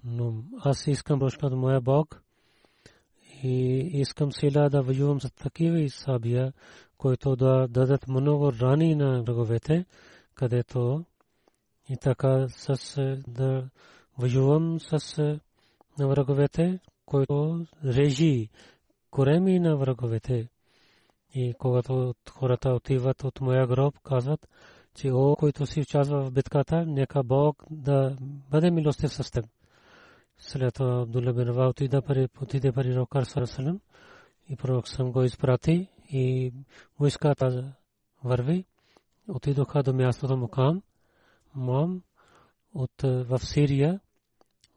Но 0.04 0.34
аз 0.60 0.86
искам 0.86 1.18
прошка 1.18 1.46
от 1.46 1.52
моя 1.52 1.80
Бог 1.80 2.22
и 3.42 3.78
искам 3.92 4.32
сила 4.32 4.70
да 4.70 4.82
воювам 4.82 5.20
с 5.20 5.30
такива 5.30 5.80
и 5.80 5.90
сабия, 5.90 6.52
които 6.98 7.36
да 7.36 7.68
дадат 7.68 8.08
много 8.08 8.52
рани 8.52 8.94
на 8.94 9.22
враговете, 9.22 9.84
където 10.34 11.04
и 11.88 11.96
така 11.96 12.48
с 12.48 12.96
да 13.28 13.68
воювам 14.18 14.80
с 14.80 15.18
на 15.98 16.08
враговете, 16.08 16.80
които 17.06 17.66
режи 17.84 18.48
кореми 19.10 19.58
на 19.58 19.76
враговете. 19.76 20.48
И 21.34 21.54
когато 21.58 22.14
хората 22.30 22.70
отиват 22.70 23.24
от 23.24 23.40
моя 23.40 23.66
гроб, 23.66 23.98
казват, 23.98 24.48
че 24.94 25.12
о, 25.12 25.36
който 25.38 25.66
си 25.66 25.80
участва 25.80 26.22
в 26.22 26.32
битката, 26.32 26.86
нека 26.86 27.22
Бог 27.22 27.64
да 27.70 28.16
бъде 28.20 28.70
милостив 28.70 29.12
с 29.12 29.30
теб. 29.30 29.46
След 30.38 30.75
това 30.75 31.03
Абдулла 31.03 31.33
бин 31.33 31.49
Рава 31.49 31.68
отида 31.68 32.03
пари, 32.03 32.29
отиде 32.40 32.73
пари 32.73 32.97
Рокар 32.97 33.25
Сарасалам 33.25 33.81
и 34.49 34.57
пророк 34.57 34.88
съм 34.88 35.12
го 35.12 35.23
изпрати 35.23 35.88
и 36.09 36.53
войската 36.99 37.73
върви. 38.25 38.64
Отидоха 39.29 39.83
до 39.83 39.92
мястото 39.92 40.37
Мукам, 40.37 40.83
Муам, 41.55 42.03
от 42.75 43.03
в 43.03 43.38
Сирия 43.38 44.01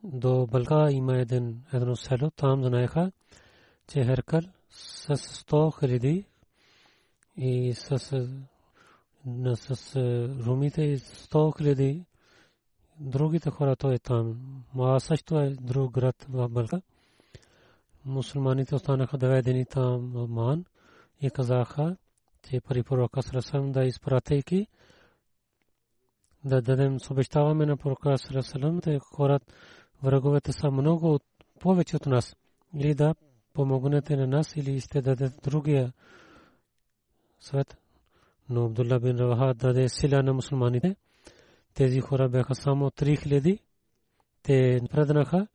до 0.04 0.48
Балка 0.48 0.92
има 0.92 1.18
един 1.18 1.64
едно 1.74 1.96
село, 1.96 2.32
там 2.32 2.64
знаеха, 2.64 3.12
че 3.88 4.06
Херкал 4.06 4.42
с 4.70 5.18
100 5.18 5.80
хиляди 5.80 6.26
и 7.38 7.74
с, 7.74 8.00
с 9.56 9.96
румите 10.46 10.82
и 10.82 11.00
100 11.00 11.58
хиляди 11.58 12.06
другите 13.01 13.51
хора 13.51 13.77
той 13.77 13.95
е 13.95 13.99
там. 13.99 14.41
Ма 14.75 15.01
също 15.01 15.41
е 15.41 15.51
друг 15.51 15.93
град 15.93 16.27
в 16.29 16.49
Балка. 16.49 16.83
Мусулманите 18.05 18.75
останаха 18.75 19.19
доведени 19.19 19.67
там 19.67 20.11
в 20.15 20.29
Ман 20.29 20.65
и 21.21 21.31
казаха, 21.31 21.97
че 22.49 22.61
пари 22.61 22.83
пророка 22.83 23.23
Срасам 23.23 23.73
да 23.73 23.85
изпратейки 23.85 24.67
да 26.45 26.63
дадем 26.63 27.01
съобщаваме 27.01 27.67
на 27.67 27.77
пророка 27.77 28.19
Срасалам, 28.19 28.81
те 28.81 28.99
хората 28.99 29.47
враговете 30.03 30.53
са 30.53 30.71
много 30.71 31.21
повече 31.61 31.97
от 31.97 32.07
нас. 32.07 32.37
Или 32.75 32.95
да 32.95 33.15
помогнете 33.53 34.17
на 34.17 34.27
нас, 34.27 34.57
или 34.57 34.81
ще 34.81 35.03
дадете 35.03 35.41
другия 35.43 35.93
свет. 37.41 37.77
Но 38.49 38.65
Абдулла 38.65 39.01
бин 39.01 39.17
Раваха 39.17 39.55
даде 39.55 39.89
сила 39.89 40.23
на 40.23 40.33
мусулманите. 40.33 40.97
Тези 41.76 42.02
хора 42.02 42.30
бяха 42.30 42.56
само 42.56 42.90
3000. 42.90 43.60
Те 44.44 44.80
напреднаха 44.82 45.48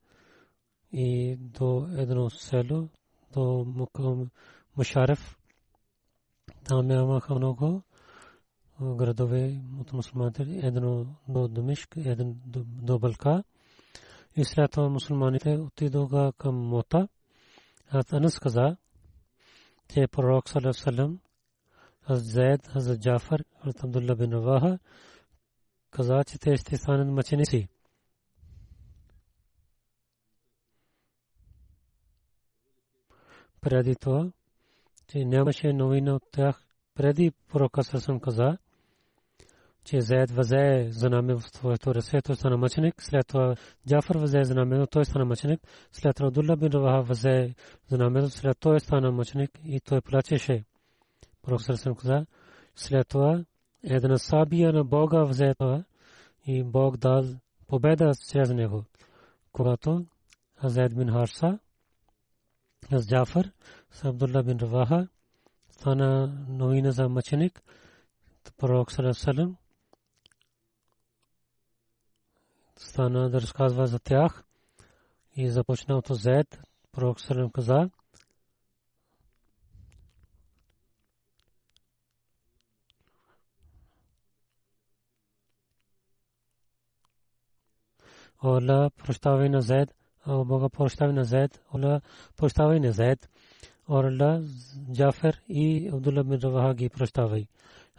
и 0.93 1.37
до 1.37 1.89
едно 1.97 2.31
село, 2.31 2.89
до 3.33 3.67
Мушареф. 4.77 5.37
Там 6.65 6.87
нямаха 6.87 7.35
много 7.35 7.83
градове 8.81 9.61
от 9.81 9.93
мусулманите. 9.93 10.43
Едно 10.63 11.07
до 11.29 11.49
Дамишк, 11.49 11.97
един 11.97 12.41
до 12.47 12.99
Балка. 12.99 13.45
И 14.37 14.45
след 14.45 14.71
това 14.71 14.89
мусулманите 14.89 15.59
отидоха 15.59 16.33
към 16.39 16.55
Мота. 16.55 17.09
Аз 17.91 18.13
Анас 18.13 18.39
каза, 18.39 18.77
че 19.89 20.07
пророк 20.07 20.49
Салам 20.49 21.19
Хаз 22.03 22.23
Зайд, 22.33 22.67
Хаз 22.67 22.99
Джафар, 22.99 23.45
Хаз 23.65 23.85
Абдулла 23.85 24.17
бин 24.17 24.33
Раваха 24.33 24.79
каза, 25.91 26.25
че 26.27 26.39
те 26.39 26.57
ще 26.57 26.77
станат 26.77 27.09
мъченици. 27.09 27.69
Преди 33.61 33.97
това, 33.97 34.31
че 35.07 35.25
нямаше 35.25 35.73
новина 35.73 36.15
от 36.15 36.23
тях, 36.33 36.65
преди 36.95 37.33
пророка 37.49 37.85
Салам 37.85 38.21
каза, 38.21 38.59
че 39.85 40.01
Заед 40.01 40.31
възе 40.31 40.89
знаме 40.91 41.35
в 41.35 41.43
своето 41.43 41.95
ръце, 41.95 42.21
той 42.21 42.37
стана 42.37 42.57
мъченик. 42.57 43.03
След 43.03 43.27
това 43.27 43.57
Джафар 43.89 44.17
възе 44.17 44.45
знаме, 44.45 44.87
той 44.87 45.05
стана 45.05 45.25
мъченик. 45.25 45.61
След 45.93 46.17
това 46.17 46.29
Абдулла 46.29 46.57
бин 46.57 46.69
Раваха 46.73 47.03
възе 47.03 47.55
знаме, 47.89 48.29
след 48.29 48.59
той 48.61 48.81
стана 48.81 49.13
мъченик 49.13 49.51
и 49.65 49.81
той 49.81 50.01
плачеше. 50.01 50.65
Пророк 51.43 51.63
Сърсен 51.63 51.95
каза, 51.95 52.27
след 52.77 53.09
това 53.09 53.45
една 53.83 54.19
сабия 54.19 54.73
на 54.73 54.85
Бога 54.85 55.25
взе 55.25 55.55
това 55.59 55.85
и 56.47 56.65
Бог 56.65 56.97
дал 56.97 57.25
победа 57.67 58.13
чрез 58.31 58.51
него. 58.51 58.85
Когато 59.53 60.07
Азед 60.65 60.97
бин 60.97 61.13
Харса, 61.13 61.59
с 62.91 63.07
Джафар, 63.09 63.51
с 63.91 64.05
Абдулла 64.05 64.43
бин 64.43 64.59
Раваха, 64.59 65.09
стана 65.71 66.27
новина 66.49 66.91
за 66.91 67.09
мъченик, 67.09 67.63
пророк 68.57 68.93
Сърсен 68.93 69.57
стана 72.77 73.31
да 73.31 73.41
разказва 73.41 73.87
за 73.87 73.99
тях 73.99 74.45
и 75.37 75.49
започна 75.49 75.97
от 75.97 76.07
Зед. 76.11 76.61
Пророк 76.93 77.21
Салем 77.21 77.51
каза, 77.51 77.91
Ола 88.45 88.91
прощавай 88.91 89.49
на 89.49 89.61
Зед, 89.61 89.95
о 90.27 90.45
Бога 90.45 90.69
прощавай 90.69 91.13
на 91.15 91.25
Зед, 91.25 91.61
Ола 91.75 92.01
прощавай 92.37 92.81
на 92.81 92.93
Зед, 92.93 93.29
Орла 93.91 94.43
Джафер 94.93 95.43
и 95.49 95.91
Абдулла 95.93 96.25
бин 96.25 96.41
Раваха 96.41 96.75
ги 96.75 96.89
прощавай. 96.89 97.47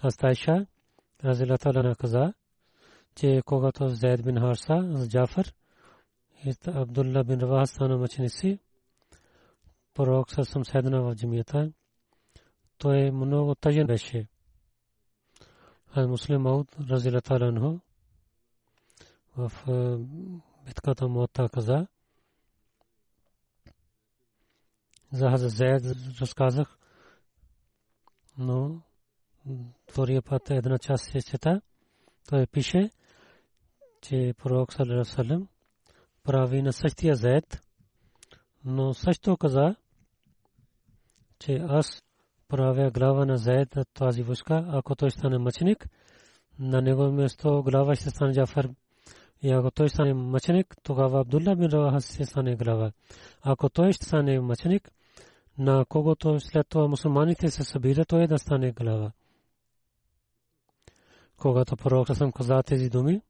Астайша, 0.03 0.65
Разилата 1.23 1.95
каза, 1.99 2.33
че 3.15 3.41
когато 3.45 3.87
Зайд 3.87 4.23
бин 4.23 4.39
Харса 4.39 4.91
с 4.95 5.09
Джафар 5.09 5.53
и 6.45 6.53
Абдулла 6.67 7.23
бин 7.23 7.39
Равах 7.39 7.69
стана 7.69 7.97
мъченици, 7.97 8.59
пророк 9.93 10.27
съм 10.31 10.65
седна 10.65 11.01
в 11.01 11.15
джамията. 11.15 11.71
Той 12.77 13.11
много 13.11 13.55
тъжен 13.55 13.87
беше. 13.87 14.27
Аз 15.93 16.07
муслим 16.07 16.47
Ауд, 16.47 16.67
разилата 16.89 17.33
анху, 17.33 17.79
в 19.37 19.51
битката 20.65 21.07
Муатта 21.07 21.49
каза, 21.49 21.87
за 25.11 25.29
Хаза 25.29 25.49
Зайд 25.49 25.83
разказах, 26.21 26.77
но 28.37 28.81
втория 29.91 30.21
път 30.21 30.49
една 30.49 30.79
част 30.79 31.05
се 31.05 31.21
чета. 31.21 31.61
Той 32.29 32.47
пише, 32.47 32.89
че 34.01 34.33
пророк 34.37 34.73
Салерасалем 34.73 35.47
прави 36.23 36.61
на 36.61 36.73
същия 36.73 37.15
заед, 37.15 37.61
но 38.65 38.93
също 38.93 39.37
каза, 39.37 39.75
че 41.39 41.53
аз 41.53 42.03
правя 42.47 42.91
глава 42.91 43.25
на 43.25 43.37
заед 43.37 43.75
от 43.75 43.87
тази 43.93 44.23
войска, 44.23 44.65
ако 44.67 44.95
той 44.95 45.11
стане 45.11 45.37
мъченик, 45.37 45.87
на 46.59 46.81
него 46.81 47.11
место 47.11 47.63
глава 47.63 47.95
ще 47.95 48.09
стане 48.09 48.33
Джафар. 48.33 48.69
И 49.43 49.51
ако 49.51 49.71
той 49.71 49.89
стане 49.89 50.13
мъченик, 50.13 50.75
тогава 50.83 51.19
Абдулла 51.19 51.55
бин 51.55 51.69
Раваха 51.69 52.01
ще 52.01 52.25
стане 52.25 52.55
глава. 52.55 52.91
Ако 53.41 53.69
той 53.69 53.93
ще 53.93 54.05
стане 54.05 54.39
мъченик, 54.39 54.91
на 55.57 55.85
когото 55.85 56.39
след 56.39 56.67
това 56.69 56.87
мусулманите 56.87 57.51
се 57.51 57.63
събират, 57.63 58.07
той 58.07 58.27
да 58.27 58.37
стане 58.37 58.71
глава. 58.71 59.11
Когато 61.37 61.75
пророк 61.75 62.15
съм 62.15 62.31
каза 62.31 62.63
тези 62.63 62.89
думи, 62.89 63.21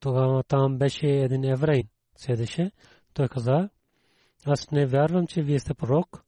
тогава 0.00 0.42
там 0.42 0.78
беше 0.78 1.06
един 1.06 1.44
еврей, 1.44 1.82
седеше. 2.16 2.70
Той 3.14 3.28
каза, 3.28 3.68
аз 4.46 4.70
не 4.70 4.86
вярвам, 4.86 5.26
че 5.26 5.42
вие 5.42 5.58
сте 5.58 5.74
пророк, 5.74 6.24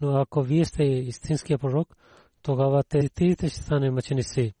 но 0.00 0.16
ако 0.16 0.42
вие 0.42 0.64
сте 0.64 0.82
истинския 0.84 1.58
пророк, 1.58 1.96
тогава 2.42 2.82
тези 2.82 3.08
трите 3.08 3.48
ще 3.48 3.62
стане 3.62 3.90
мъченици. 3.90 4.54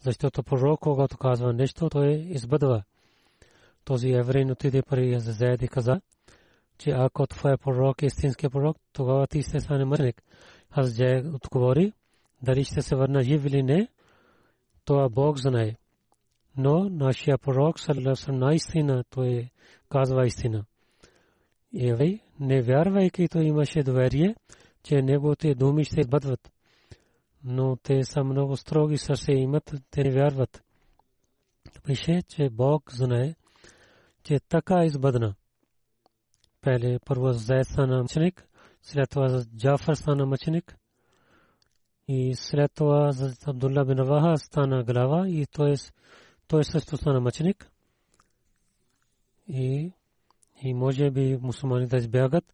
Защото 0.00 0.42
пророк, 0.42 0.80
когато 0.80 1.16
казва 1.16 1.52
нещо, 1.52 1.88
той 1.90 2.08
избъдва. 2.10 2.82
Този 3.88 4.08
еврей 4.08 4.44
отиде 4.50 4.82
при 4.82 5.20
Зезед 5.20 5.62
и 5.62 5.68
каза, 5.68 6.00
че 6.78 6.90
ако 6.90 7.26
твой 7.26 7.56
пророк 7.56 8.02
е 8.02 8.06
истинския 8.06 8.50
пророк, 8.50 8.76
тогава 8.92 9.26
ти 9.26 9.42
ще 9.42 9.60
стане 9.60 9.84
мъченик. 9.84 10.22
Аз 10.70 10.88
Зе 10.88 11.22
отговори, 11.34 11.92
дали 12.42 12.64
ще 12.64 12.82
се 12.82 12.96
върна 12.96 13.22
жив 13.22 13.44
или 13.44 13.62
не, 13.62 13.88
това 14.84 15.08
Бог 15.08 15.38
знае 15.38 15.76
но 16.58 16.88
нашия 16.88 17.38
пророк 17.38 17.80
саллалаху 17.80 18.32
наистина 18.32 19.04
той 19.10 19.50
казва 19.88 20.26
истина. 20.26 20.64
Евей, 21.80 22.20
не 22.40 22.62
вярвайки, 22.62 23.28
той 23.28 23.44
имаше 23.44 23.82
доверие, 23.82 24.34
че 24.82 25.02
неговите 25.02 25.54
думи 25.54 25.84
ще 25.84 26.08
бъдват. 26.08 26.52
Но 27.44 27.76
те 27.76 28.04
са 28.04 28.24
много 28.24 28.56
строги 28.56 28.98
сърце 28.98 29.32
имат, 29.32 29.74
те 29.90 30.02
не 30.02 30.10
вярват. 30.10 30.62
Пише, 31.84 32.22
че 32.28 32.50
Бог 32.50 32.92
знае, 32.92 33.34
че 34.28 34.40
така 34.40 34.84
избъдна. 34.84 35.34
Пеле 36.60 36.98
първо 37.04 37.32
Зайд 37.32 37.66
стана 37.66 38.02
мъченик, 38.02 38.48
след 38.82 39.10
това 39.10 39.28
за 39.28 39.46
Джафар 39.56 39.94
стана 39.94 40.26
мъченик 40.26 40.76
и 42.08 42.34
след 42.34 42.72
това 42.74 43.12
за 43.12 43.34
Абдулла 43.46 43.84
бин 43.84 43.98
Раваха 43.98 44.38
стана 44.38 44.84
глава 44.84 45.28
и 45.28 45.46
той, 45.46 45.74
той 46.48 46.64
също 46.64 46.96
стана 46.96 47.20
мъченик. 47.20 47.70
И, 49.48 49.92
и 50.62 50.74
може 50.74 51.10
би 51.10 51.38
мусулманите 51.42 51.96
избягат, 51.96 52.44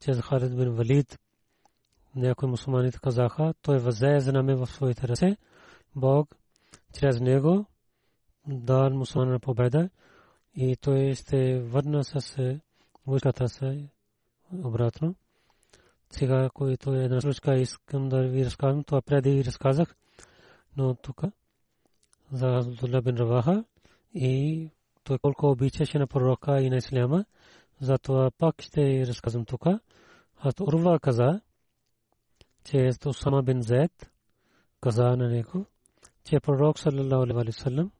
че 0.00 0.12
за 0.12 0.22
Халид 0.22 0.56
бин 0.56 0.70
Валид 0.70 1.18
някои 2.14 2.48
мусулманите 2.48 2.98
казаха, 3.02 3.54
той 3.62 3.78
възее 3.78 4.20
знаме 4.20 4.54
в 4.54 4.66
своите 4.66 5.08
ръце, 5.08 5.36
Бог 5.96 6.36
чрез 6.98 7.20
него 7.20 7.66
дал 8.46 8.90
мусулмана 8.90 9.40
победа 9.40 9.90
и 10.60 10.76
той 10.76 11.14
ще 11.14 11.60
върна 11.60 12.04
с 12.04 12.36
войската 13.06 13.48
си 13.48 13.88
обратно. 14.52 15.14
Сега, 16.10 16.50
който 16.54 16.94
е 16.94 17.04
една 17.04 17.20
случка, 17.20 17.58
искам 17.58 18.08
да 18.08 18.28
ви 18.28 18.44
разказвам, 18.44 18.84
това 18.84 19.02
преди 19.02 19.44
разказах, 19.44 19.96
но 20.76 20.94
тук 20.94 21.22
за 22.32 22.46
Абдулла 22.46 23.02
бин 23.02 23.16
Раваха 23.16 23.64
и 24.14 24.68
той 25.04 25.18
колко 25.18 25.50
обичаше 25.50 25.98
на 25.98 26.06
пророка 26.06 26.60
и 26.60 26.70
на 26.70 26.76
исляма, 26.76 27.24
затова 27.80 28.30
пак 28.38 28.62
ще 28.62 29.06
разказвам 29.06 29.44
тук. 29.44 29.66
Аз 30.38 30.54
Урва 30.60 31.00
каза, 31.00 31.40
че 32.64 32.78
е 32.78 33.08
Усама 33.08 33.42
бин 33.42 33.62
Зайд 33.62 34.10
каза 34.80 35.16
на 35.16 35.28
него, 35.28 35.66
че 36.24 36.40
пророк 36.40 36.78
саллалаху 36.78 37.22
алейхи 37.22 37.46
ва 37.46 37.52
саллям 37.52 37.90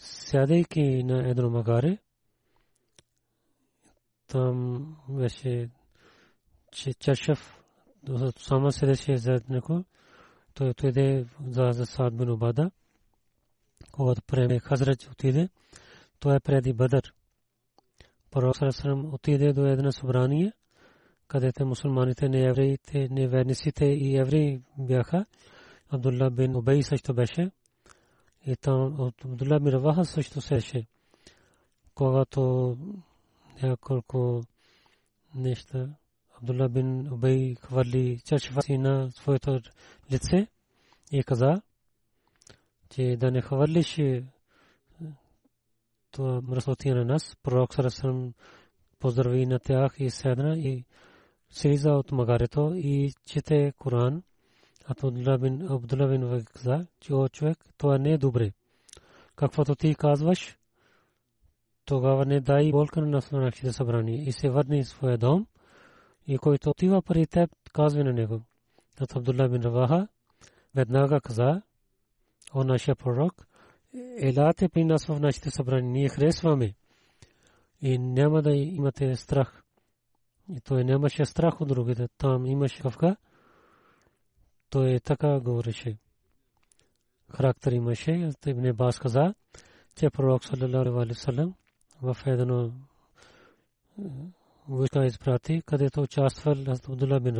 сядайки 0.00 1.02
на 1.04 1.30
едно 1.30 1.50
магаре, 1.50 1.98
там 4.26 4.96
беше 5.08 5.70
че 6.72 6.92
чашав 6.92 7.62
сама 8.38 8.72
седеше 8.72 9.16
зад 9.16 9.48
него, 9.48 9.84
той 10.54 10.68
отиде 10.68 11.26
за 11.46 11.72
за 11.72 11.86
Саад 11.86 12.16
бин 12.16 12.30
Убада, 12.30 12.70
когато 13.92 14.22
преме 14.22 14.58
Хазрат 14.58 15.02
отиде, 15.02 15.48
той 16.20 16.36
е 16.36 16.40
преди 16.40 16.72
Бадър. 16.72 17.14
Пророк 18.30 18.56
Сарасарам 18.56 19.14
отиде 19.14 19.52
до 19.52 19.66
едно 19.66 19.92
събрание, 19.92 20.52
където 21.28 21.66
мусулманите, 21.66 22.28
неевреите, 22.28 23.08
неверниците 23.10 23.84
и 23.84 24.16
евреи 24.16 24.62
бяха. 24.78 25.26
Абдулла 25.90 26.30
бин 26.30 26.56
Убей 26.56 26.82
също 26.82 27.14
беше. 27.14 27.50
И 28.46 28.56
там 28.56 29.00
от 29.00 29.24
Абдулла 29.24 29.60
бин 29.60 29.72
Раваха 29.72 30.04
също 30.04 30.40
сеше. 30.40 30.86
Когато 31.94 32.76
няколко 33.62 34.42
неща 35.34 35.88
Абдулла 36.38 36.68
бин 36.68 37.12
Убей 37.12 37.54
хвърли 37.54 38.20
чашва 38.24 38.62
си 38.62 38.78
на 38.78 39.10
своето 39.10 39.60
лице 40.12 40.46
и 41.12 41.24
каза, 41.24 41.62
че 42.90 43.16
да 43.16 43.30
не 43.30 43.42
хвърлиш 43.42 44.00
това 46.10 46.40
мръсотия 46.42 46.96
на 46.96 47.04
нас. 47.04 47.36
Пророк 47.42 47.74
Сарасърм 47.74 48.32
поздрави 48.98 49.46
на 49.46 49.58
тях 49.58 49.94
и 49.98 50.10
седна 50.10 50.58
и 50.58 50.84
слиза 51.50 51.90
от 51.90 52.12
магарето 52.12 52.72
и 52.74 53.12
чете 53.26 53.72
Коран. 53.78 54.22
Бин 55.40 55.66
Абдулла 55.70 56.08
бин 56.08 56.44
каза, 56.44 56.86
че 57.00 57.14
о 57.14 57.28
човек, 57.28 57.58
това 57.78 57.98
не 57.98 58.12
е 58.12 58.18
добре. 58.18 58.52
Каквото 59.36 59.74
ти 59.74 59.94
казваш, 59.94 60.58
тогава 61.84 62.26
не 62.26 62.40
дай 62.40 62.70
болка 62.70 63.00
на 63.00 63.20
нашите 63.32 63.72
събрани 63.72 64.24
и 64.24 64.32
се 64.32 64.50
върни 64.50 64.84
в 64.84 64.88
своя 64.88 65.18
дом 65.18 65.46
и 66.26 66.38
който 66.38 66.70
отива 66.70 67.02
при 67.02 67.26
теб, 67.26 67.50
казва 67.72 68.04
на 68.04 68.12
него. 68.12 68.42
От 69.00 69.16
Абдулла 69.16 69.48
бин 69.48 69.62
Раваха 69.62 70.08
веднага 70.74 71.20
каза, 71.20 71.62
о 72.54 72.64
нашия 72.64 72.96
пророк, 72.96 73.46
елате 74.18 74.68
при 74.68 74.84
нас 74.84 75.06
в 75.06 75.20
нашите 75.20 75.50
събрани, 75.50 75.88
ние 75.88 76.08
харесваме 76.08 76.74
и 77.80 77.98
няма 77.98 78.42
да 78.42 78.50
имате 78.52 79.16
страх. 79.16 79.62
И 80.48 80.60
той 80.60 80.84
нямаше 80.84 81.24
страх 81.24 81.60
от 81.60 81.68
другите. 81.68 82.08
Там 82.18 82.46
имаше 82.46 82.82
кавка. 82.82 83.16
Той 84.70 85.00
така 85.00 85.40
говореше. 85.40 85.96
Характер 87.28 87.72
имаше. 87.72 88.30
Ибн 88.46 88.72
Бас 88.72 88.98
каза, 88.98 89.34
че 89.96 90.10
пророк 90.10 90.44
саллалаху 90.44 91.00
изпрати, 95.06 95.62
където 95.66 96.00
участвал 96.00 96.54
Абдулла 96.88 97.20
бин 97.20 97.34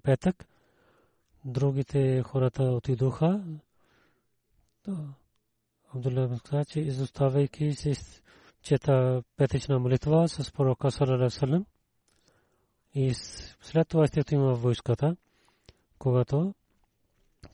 петък. 0.00 0.48
Другите 1.44 2.22
хората 2.22 2.62
отидоха. 2.62 3.44
Абдулла 5.94 6.28
бин 6.28 6.38
каза, 6.38 6.64
че 6.64 6.80
молитва 9.78 10.28
с 10.28 10.52
пророка 10.52 10.90
саллалаху 10.90 11.30
алейхи 11.30 11.64
и 12.94 13.14
след 13.60 13.88
това 13.88 14.06
ще 14.06 14.34
има 14.34 14.54
в 14.54 14.60
войската, 14.60 15.16
когато 15.98 16.54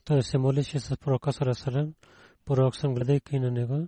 той 0.03 0.23
се 0.23 0.37
молише 0.37 0.79
с 0.79 0.97
пророка 0.97 1.33
Сарасалем, 1.33 1.93
пророк 2.45 2.75
съм 2.75 2.93
гледайки 2.93 3.39
на 3.39 3.51
него, 3.51 3.87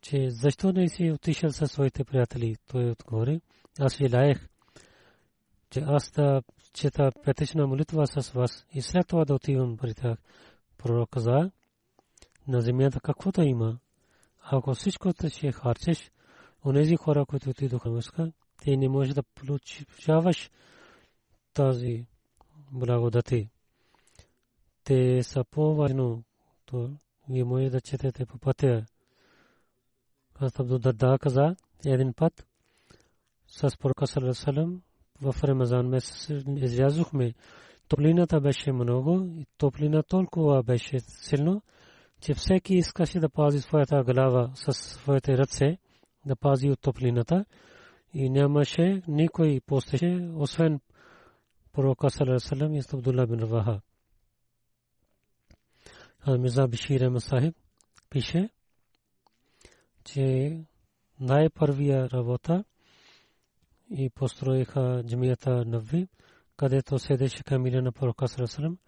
че 0.00 0.30
защо 0.30 0.72
не 0.72 0.88
си 0.88 1.10
отишъл 1.10 1.50
със 1.50 1.72
своите 1.72 2.04
приятели, 2.04 2.56
той 2.66 2.90
отговори, 2.90 3.40
аз 3.80 3.96
желаех, 3.96 4.48
че 5.70 5.80
аз 5.80 6.10
да 6.10 6.42
чета 6.72 7.12
петична 7.24 7.66
молитва 7.66 8.06
с 8.06 8.30
вас 8.30 8.66
и 8.74 8.82
след 8.82 9.06
това 9.06 9.24
да 9.24 9.34
отивам 9.34 9.76
при 9.76 9.94
тях. 9.94 10.18
Пророк 10.78 11.10
каза, 11.10 11.50
на 12.48 12.60
земята 12.60 13.00
каквото 13.00 13.42
има, 13.42 13.78
ако 14.40 14.74
всичко 14.74 15.12
ще 15.28 15.52
харчеш, 15.52 16.10
онези 16.64 16.96
хора, 16.96 17.26
които 17.26 17.50
отидоха 17.50 17.90
в 17.90 18.02
ти 18.62 18.76
не 18.76 18.88
можеш 18.88 19.14
да 19.14 19.22
получаваш 19.22 20.50
тази 21.54 22.06
благодати. 22.72 23.48
Те 24.84 25.22
са 25.22 25.44
по-важно, 25.50 26.24
то 26.66 26.90
вие 27.28 27.44
може 27.44 27.70
да 27.70 27.80
четете 27.80 28.26
по 28.26 28.38
пътя. 28.38 28.84
Аз 30.34 30.60
Абдул 30.60 30.78
Дарда 30.78 31.18
каза 31.20 31.56
един 31.86 32.14
път 32.14 32.46
с 33.46 33.78
пророка 33.78 34.06
Салам 34.06 34.82
в 35.22 35.34
Рамазан 35.44 35.88
месец 35.88 36.44
излязохме. 36.46 37.34
Топлината 37.88 38.40
беше 38.40 38.72
много 38.72 39.24
и 39.36 39.46
топлина 39.58 40.02
толкова 40.02 40.62
беше 40.62 41.00
силно, 41.00 41.62
че 42.20 42.34
всеки 42.34 42.74
искаше 42.74 43.20
да 43.20 43.28
пази 43.28 43.60
своята 43.60 44.02
глава 44.04 44.50
със 44.54 44.76
своите 44.76 45.38
ръце, 45.38 45.78
да 46.26 46.36
пази 46.36 46.70
от 46.70 46.80
топлината 46.80 47.44
и 48.14 48.30
нямаше 48.30 49.02
никой 49.08 49.60
постеше, 49.66 50.28
освен 50.34 50.80
пророка 51.78 52.10
Салам 52.40 52.74
и 52.74 52.82
Абдулла 52.92 53.26
бин 53.26 53.40
Раваха. 53.40 53.80
Мирза 56.26 56.68
Бишир 56.68 57.08
Масахиб 57.08 57.56
пише, 58.10 58.50
че 60.04 60.56
най-първия 61.20 62.10
работа 62.10 62.64
и 63.90 64.10
построиха 64.10 65.04
джамията 65.06 65.64
Нави, 65.64 66.08
където 66.56 66.98
седеше 66.98 67.42
камиля 67.42 67.82
на 67.82 67.92
пророка 67.92 68.28
Салам. 68.28 68.78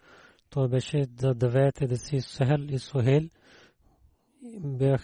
Това 0.49 0.67
беше 0.67 1.05
за 1.19 1.33
девете 1.33 1.87
деси 1.87 2.21
Сахел 2.21 2.65
и 2.69 2.79
Сухел. 2.79 3.29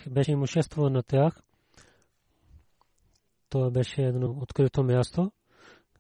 Беше 0.10 0.32
имущество 0.32 0.90
на 0.90 1.04
тях 1.04 1.42
това 3.50 3.72
беше 3.72 4.02
едно 4.02 4.30
открито 4.42 4.84
място. 4.84 5.32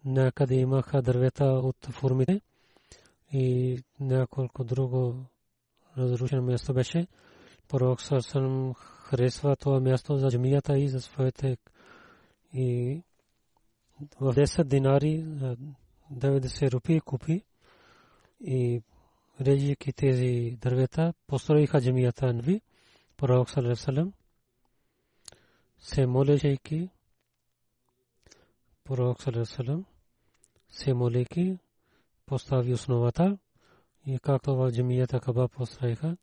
Някъде 0.05 0.55
имаха 0.55 1.01
дървета 1.01 1.45
от 1.45 1.85
формите 1.85 2.41
и 3.33 3.77
няколко 3.99 4.63
друго 4.63 5.25
разрушено 5.97 6.41
място 6.41 6.73
беше. 6.73 7.07
Пророк 7.67 8.01
Сърсън 8.01 8.73
харесва 8.73 9.55
това 9.55 9.79
място 9.79 10.17
за 10.17 10.29
джамията 10.29 10.77
и 10.77 10.89
за 10.89 11.01
своите 11.01 11.57
и 12.53 13.01
в 14.19 14.35
10 14.35 14.63
динари 14.63 15.25
90 16.13 16.71
рупии 16.71 17.01
купи 17.01 17.43
и 18.41 18.81
режики 19.41 19.93
тези 19.93 20.57
дървета 20.61 21.13
построиха 21.27 21.81
джамията 21.81 22.33
Нви. 22.33 22.61
Пророк 23.17 23.49
Салерсалем 23.49 24.13
се 25.79 26.05
молеше 26.05 26.57
пророк 28.87 29.21
саллаллаху 29.21 29.83
се 30.69 30.93
молейки 30.93 31.57
постави 32.25 32.73
основата 32.73 33.37
и 34.05 34.19
както 34.19 34.55
в 34.55 34.71
джамията 34.71 35.19
Каба 35.19 35.47
построиха, 35.47 36.17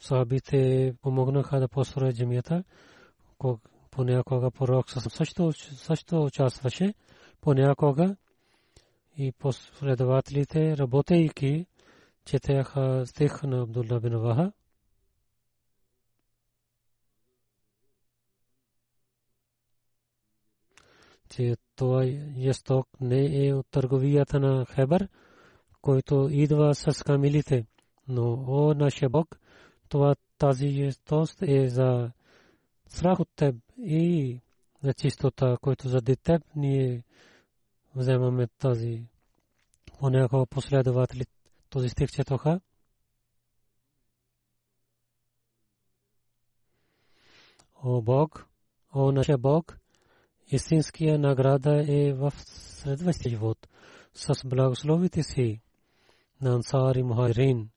сахабите 0.00 0.94
помогнаха 1.02 1.60
да 1.60 1.68
построят 1.68 2.16
джамията. 2.16 2.64
понякога 3.90 4.50
пророк 4.50 4.90
също, 4.90 5.52
също 5.52 6.24
участваше, 6.24 6.94
понякога 7.40 8.16
и 9.16 9.32
последователите, 9.32 10.76
работейки, 10.76 11.66
четяха 12.24 13.06
стих 13.06 13.42
на 13.42 13.62
Абдулла 13.62 14.00
бин 14.00 14.16
Ваха. 14.16 14.52
Че 21.36 21.56
това 21.76 22.04
есток 22.38 22.88
не 23.00 23.46
е 23.46 23.54
от 23.54 23.66
търговията 23.70 24.40
на 24.40 24.66
Хебър, 24.66 25.08
който 25.80 26.28
идва 26.30 26.74
с 26.74 27.04
камилите. 27.04 27.66
Но, 28.08 28.44
о, 28.48 28.74
нашия 28.74 29.08
Бог, 29.08 29.40
това 29.88 30.14
тази 30.38 30.66
естост 30.66 31.42
е 31.42 31.68
за 31.68 32.12
страх 32.88 33.20
от 33.20 33.28
теб 33.36 33.56
и 33.78 34.40
за 34.82 34.94
чистота, 34.94 35.56
който 35.60 35.88
заради 35.88 36.16
теб 36.16 36.42
ние 36.56 37.02
вземаме 37.94 38.46
тази 38.46 39.06
понякога 39.98 40.46
последователи 40.46 41.24
този 41.70 41.88
стих 41.88 42.10
четоха. 42.10 42.60
О 47.82 48.02
Бог, 48.02 48.46
о 48.94 49.12
нашия 49.12 49.38
Бог, 49.38 49.78
истинския 50.50 51.18
награда 51.18 51.84
е 51.88 52.12
в 52.12 52.32
следващия 52.46 53.30
живот 53.30 53.68
с 54.14 54.48
благословите 54.48 55.22
си 55.22 55.60
на 56.40 56.54
ансар 56.54 56.94
и 56.94 57.02
мухарин 57.02 57.68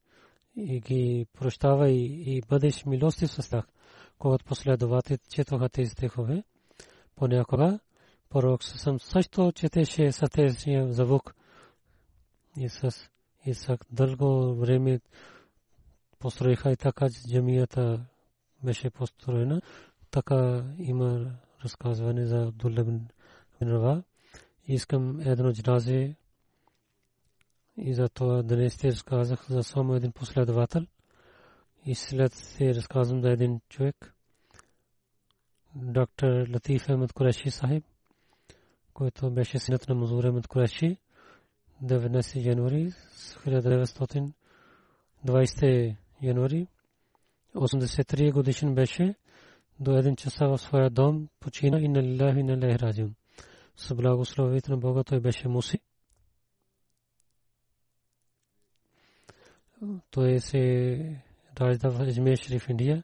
и 0.56 0.80
ги 0.80 1.26
прощавай 1.34 1.94
и 1.94 2.42
бъдеш 2.50 2.86
милостив 2.86 3.32
с 3.32 3.50
тях. 3.50 3.66
Когато 4.20 4.46
последователи 4.46 5.18
четоха 5.30 5.70
тези 5.70 5.90
стихове, 5.90 6.44
понякога 7.16 7.80
пророк 8.30 8.64
съм 8.64 9.00
също 9.00 9.52
четеше 9.56 10.12
с 10.12 10.30
тези 10.30 10.88
звук 10.90 11.36
и 12.58 12.70
с 12.70 13.10
Исак 13.46 13.86
дълго 13.92 14.56
време 14.56 15.00
построиха 16.20 16.72
и 16.72 16.78
така 16.78 17.08
джамията 17.10 18.06
беше 18.64 18.90
построена. 18.90 19.62
Така 20.12 20.64
има 20.80 21.32
разказване 21.64 22.26
за 22.26 22.44
Абдулла 22.44 22.84
бин 22.84 23.08
Рава. 23.62 24.04
Искам 24.68 25.20
едно 25.20 25.54
джаназе 25.54 26.16
и 27.78 27.94
за 27.94 28.10
това 28.10 28.44
днес 28.44 28.78
ти 28.78 28.88
разказах 28.88 29.46
за 29.50 29.64
само 29.64 29.96
един 29.96 30.12
последовател. 30.12 30.86
И 31.86 31.96
след 31.96 32.34
се 32.34 32.76
разказвам 32.76 33.22
за 33.22 33.30
един 33.30 33.62
човек. 33.70 34.14
Доктор 35.76 36.48
Латиф 36.54 36.86
Ахмед 36.86 37.14
Куреши 37.14 37.52
Сахиб, 37.52 37.86
който 38.94 39.32
беше 39.32 39.60
синът 39.60 39.90
на 39.90 39.96
Мазур 39.96 40.24
Ахмед 40.24 40.48
Куреши. 40.48 40.98
19 41.84 42.46
януари 42.46 42.92
1920 43.46 45.96
януари 46.22 46.68
83 47.56 48.34
годишен 48.34 48.76
беше 48.76 49.16
до 49.80 49.98
един 49.98 50.16
часа 50.16 50.48
в 50.48 50.58
своя 50.58 50.90
дом 50.90 51.30
почина 51.40 51.80
и 51.80 51.88
на 51.88 52.04
лилахи 52.04 52.44
на 52.44 52.58
лехраджим. 52.58 53.16
С 53.76 53.96
благословието 53.96 54.72
на 54.72 54.78
Бога 54.78 55.04
той 55.04 55.20
беше 55.20 55.48
муси. 55.48 55.80
Той 60.12 60.40
се 60.40 61.22
ражда 61.60 61.90
в 61.90 62.02
Аджмир 62.02 62.38
Шериф, 62.38 62.70
Индия, 62.70 63.04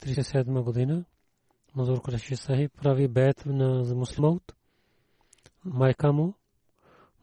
37 0.00 0.62
година. 0.62 1.04
Мазур 1.74 2.02
Кураши 2.02 2.36
Сахиб 2.36 2.72
прави 2.82 3.08
бед 3.08 3.46
на 3.46 3.94
муслимаут. 3.94 4.54
Майка 5.64 6.12
му 6.12 6.34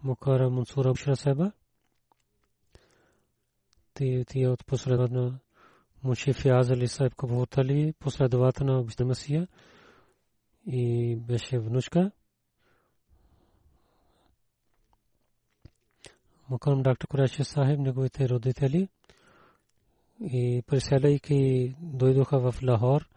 Мукара 0.03 0.49
Мансура 0.49 0.89
Бушра 0.89 1.15
Себа. 1.15 1.51
Тия 3.93 4.51
от 4.51 4.65
последовател 4.65 5.15
на 5.15 5.39
Муши 6.03 6.33
Фияз 6.33 6.69
Али 6.69 6.87
Сайб 6.87 7.15
Кабутали, 7.15 7.93
последовател 7.99 8.65
на 8.65 8.83
Бишна 8.83 9.05
Масия 9.05 9.47
и 10.67 11.15
беше 11.15 11.59
внучка. 11.59 12.11
Мукарам 16.49 16.83
доктор 16.83 17.07
Кураши 17.07 17.43
Сахиб, 17.43 17.79
неговите 17.79 18.29
родители 18.29 18.89
и 20.21 20.63
преселяйки 20.67 21.75
дойдоха 21.81 22.39
в 22.39 22.63
Лахор. 22.63 23.09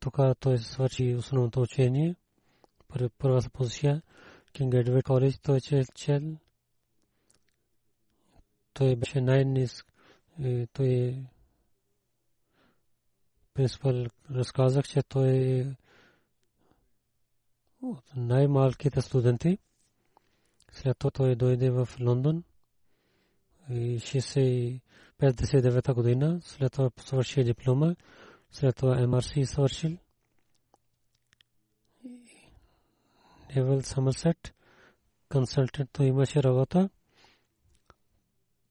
Тук 0.00 0.18
той 0.40 0.58
свърши 0.58 1.14
основното 1.14 1.60
учение. 1.60 2.16
Първата 3.18 3.50
позиция 3.50 4.02
King 4.54 4.84
Edward 4.84 5.02
College 5.02 5.42
той 5.42 5.78
е 5.80 5.84
чел. 5.94 6.36
Той 8.72 8.96
беше 8.96 9.20
най-ниск. 9.20 9.86
Той 10.72 10.86
е 10.86 11.24
принципал 13.54 14.06
разказах, 14.30 14.88
че 14.88 15.02
той 15.02 15.28
е 15.28 15.76
от 17.82 18.04
най-малките 18.16 19.00
студенти. 19.00 19.58
След 20.72 20.98
това 20.98 21.10
той 21.10 21.36
дойде 21.36 21.70
в 21.70 21.88
Лондон 22.00 22.44
и 23.70 24.00
59 25.20 25.94
година. 25.94 26.40
След 26.42 26.72
това 26.72 26.90
свърши 26.98 27.44
диплома. 27.44 27.94
След 28.50 28.76
това 28.76 29.06
МРС 29.06 29.34
свършил. 29.44 29.96
Невел 33.56 33.82
Самърсет, 33.82 34.54
консултант, 35.28 35.90
той 35.92 36.06
имаше 36.06 36.42
работа. 36.42 36.88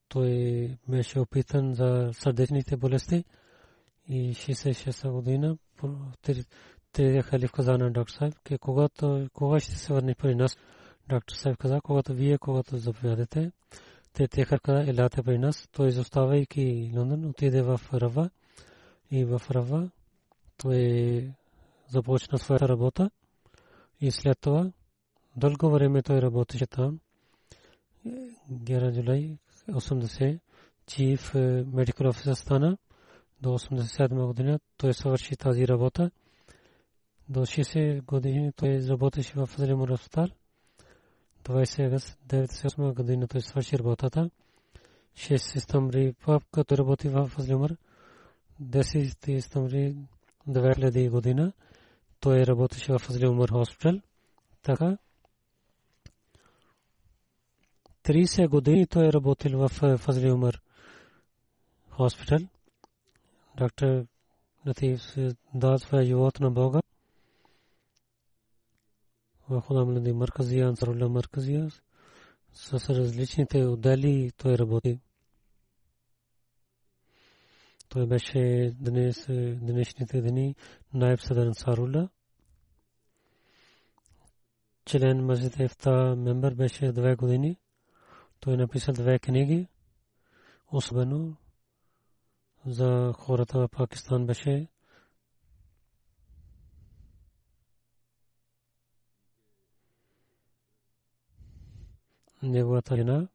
Той 0.07 0.77
беше 0.87 1.19
опитан 1.19 1.73
за 1.73 2.11
сърдечните 2.13 2.77
болести 2.77 3.25
и 4.09 4.33
66 4.33 5.11
година 5.11 5.57
третия 6.21 7.23
халиф 7.23 7.51
каза 7.51 7.77
на 7.77 7.91
доктор 7.91 8.13
Сайф, 8.13 8.33
че 8.47 8.57
когато 8.57 9.29
кога 9.33 9.59
ще 9.59 9.75
се 9.75 9.93
върне 9.93 10.15
при 10.15 10.35
нас, 10.35 10.57
доктор 11.09 11.35
Сайф 11.35 11.57
каза, 11.57 11.81
когато 11.83 12.13
вие, 12.13 12.37
когато 12.37 12.77
заповядате, 12.77 13.51
те 14.13 14.27
те 14.27 14.45
каза, 14.45 14.83
елате 14.89 15.23
при 15.23 15.37
нас, 15.37 15.67
той 15.71 15.87
изоставайки 15.87 16.91
Лондон, 16.95 17.25
отиде 17.25 17.61
в 17.61 17.81
Рава 17.93 18.29
и 19.11 19.25
в 19.25 19.41
Рава 19.51 19.89
той 20.57 21.31
започна 21.87 22.37
своята 22.37 22.67
работа. 22.67 23.09
И 24.01 24.11
след 24.11 24.39
това 24.39 24.71
дълго 25.35 25.69
време 25.69 26.01
той 26.01 26.21
работеше 26.21 26.65
там. 26.65 26.99
Гера 28.51 28.93
Джулай 28.93 29.37
80 29.69 30.39
чиф 30.87 31.33
медикал 31.73 32.07
офисър 32.07 32.33
стана 32.33 32.77
до 33.41 33.49
87 33.49 34.25
година. 34.25 34.59
Той 34.77 34.93
свърши 34.93 35.35
тази 35.35 35.67
работа. 35.67 36.11
До 37.29 37.39
60 37.39 38.05
години 38.05 38.51
той 38.55 38.79
работеше 38.89 39.33
в 39.35 39.45
Фазлимур 39.45 39.89
Ростар. 39.89 40.29
20 41.43 41.87
агуст 41.87 42.17
98 42.27 42.95
година 42.95 43.27
той 43.27 43.41
свърши 43.41 43.79
работата. 43.79 44.29
6 45.15 45.37
септември 45.37 46.13
пак 46.25 46.43
като 46.51 46.77
работи 46.77 47.09
в 47.09 47.27
Фазлимур. 47.27 47.75
10 48.61 49.39
септември 49.39 49.95
2000 50.47 51.09
година 51.09 51.53
той 52.19 52.45
работеше 52.45 52.93
в 52.93 52.99
Фазли 52.99 53.27
Умар 53.27 53.49
Хоспитал. 53.49 54.01
Така. 54.61 54.97
30 58.03 58.47
години 58.47 58.87
той 58.87 59.07
е 59.07 59.13
работил 59.13 59.59
в 59.59 59.97
Фазли 59.97 60.31
Умар 60.31 60.61
Хоспитал. 61.89 62.39
Доктор 63.57 64.05
Латиф 64.65 65.01
дал 65.53 65.77
своя 65.77 66.05
живот 66.05 66.39
на 66.39 66.51
Бога. 66.51 66.81
В 69.49 69.61
Худамлади 69.61 70.13
Марказия, 70.13 70.67
Ансарулла 70.67 71.09
Марказия 71.09 71.69
с 72.53 72.89
различните 72.89 73.65
отдели 73.65 74.31
той 74.37 74.57
работи. 74.57 74.99
Той 77.89 78.07
беше 78.07 78.71
днес, 78.79 79.25
днешните 79.61 80.21
дни 80.21 80.55
наиб 80.93 81.21
Садар 81.21 81.47
Ансарула. 81.47 82.09
Член 84.85 85.21
Масjid 85.21 85.59
Ефта 85.59 86.15
мембър 86.15 86.53
беше 86.55 86.91
две 86.91 87.15
години. 87.15 87.57
Той 88.39 88.57
написал 88.57 88.93
две 88.93 89.19
книги. 89.19 89.67
Особено 90.71 91.37
за 92.65 93.13
хората 93.17 93.59
в 93.59 93.69
Пакистан 93.69 94.25
беше 94.25 94.67
неговата 102.41 102.95
жена 102.95 103.27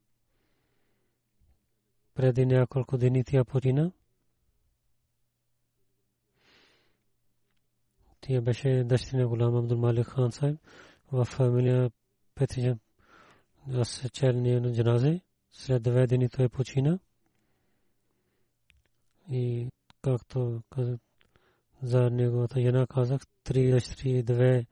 преди 2.15 2.47
няколко 2.47 2.99
дни 2.99 3.25
тя 3.25 3.45
почина. 3.45 3.93
тя 8.21 8.41
беше 8.41 8.85
дъщеря 8.85 9.27
голям 9.27 9.57
Абдул 9.57 9.79
Малик 9.79 10.07
хан 10.07 10.33
Сайб 10.33 10.61
в 11.13 11.25
фамилия 11.25 11.91
Петрижан. 12.35 12.81
Аз 13.75 14.11
чел 14.13 14.33
на 14.33 14.73
джаназе. 14.75 15.21
След 15.53 15.83
две 15.83 16.07
дни 16.07 16.29
той 16.29 16.49
почина. 16.49 16.99
И 19.31 19.69
както 20.03 20.63
за 21.83 22.11
неговата 22.11 22.61
жена 22.61 22.87
казах, 22.87 23.21
три 23.45 23.71
дъщери, 23.71 24.23
две, 24.23 24.67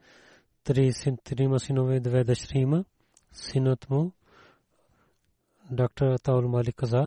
три 0.63 0.93
син, 0.93 1.17
трима 1.23 1.59
синове, 1.59 1.99
две 1.99 2.23
дъщери 2.23 2.59
има. 2.59 2.85
Синът 3.31 3.89
му, 3.89 4.11
доктор 5.71 6.17
Таул 6.17 6.47
Малик 6.47 6.75
каза, 6.75 7.05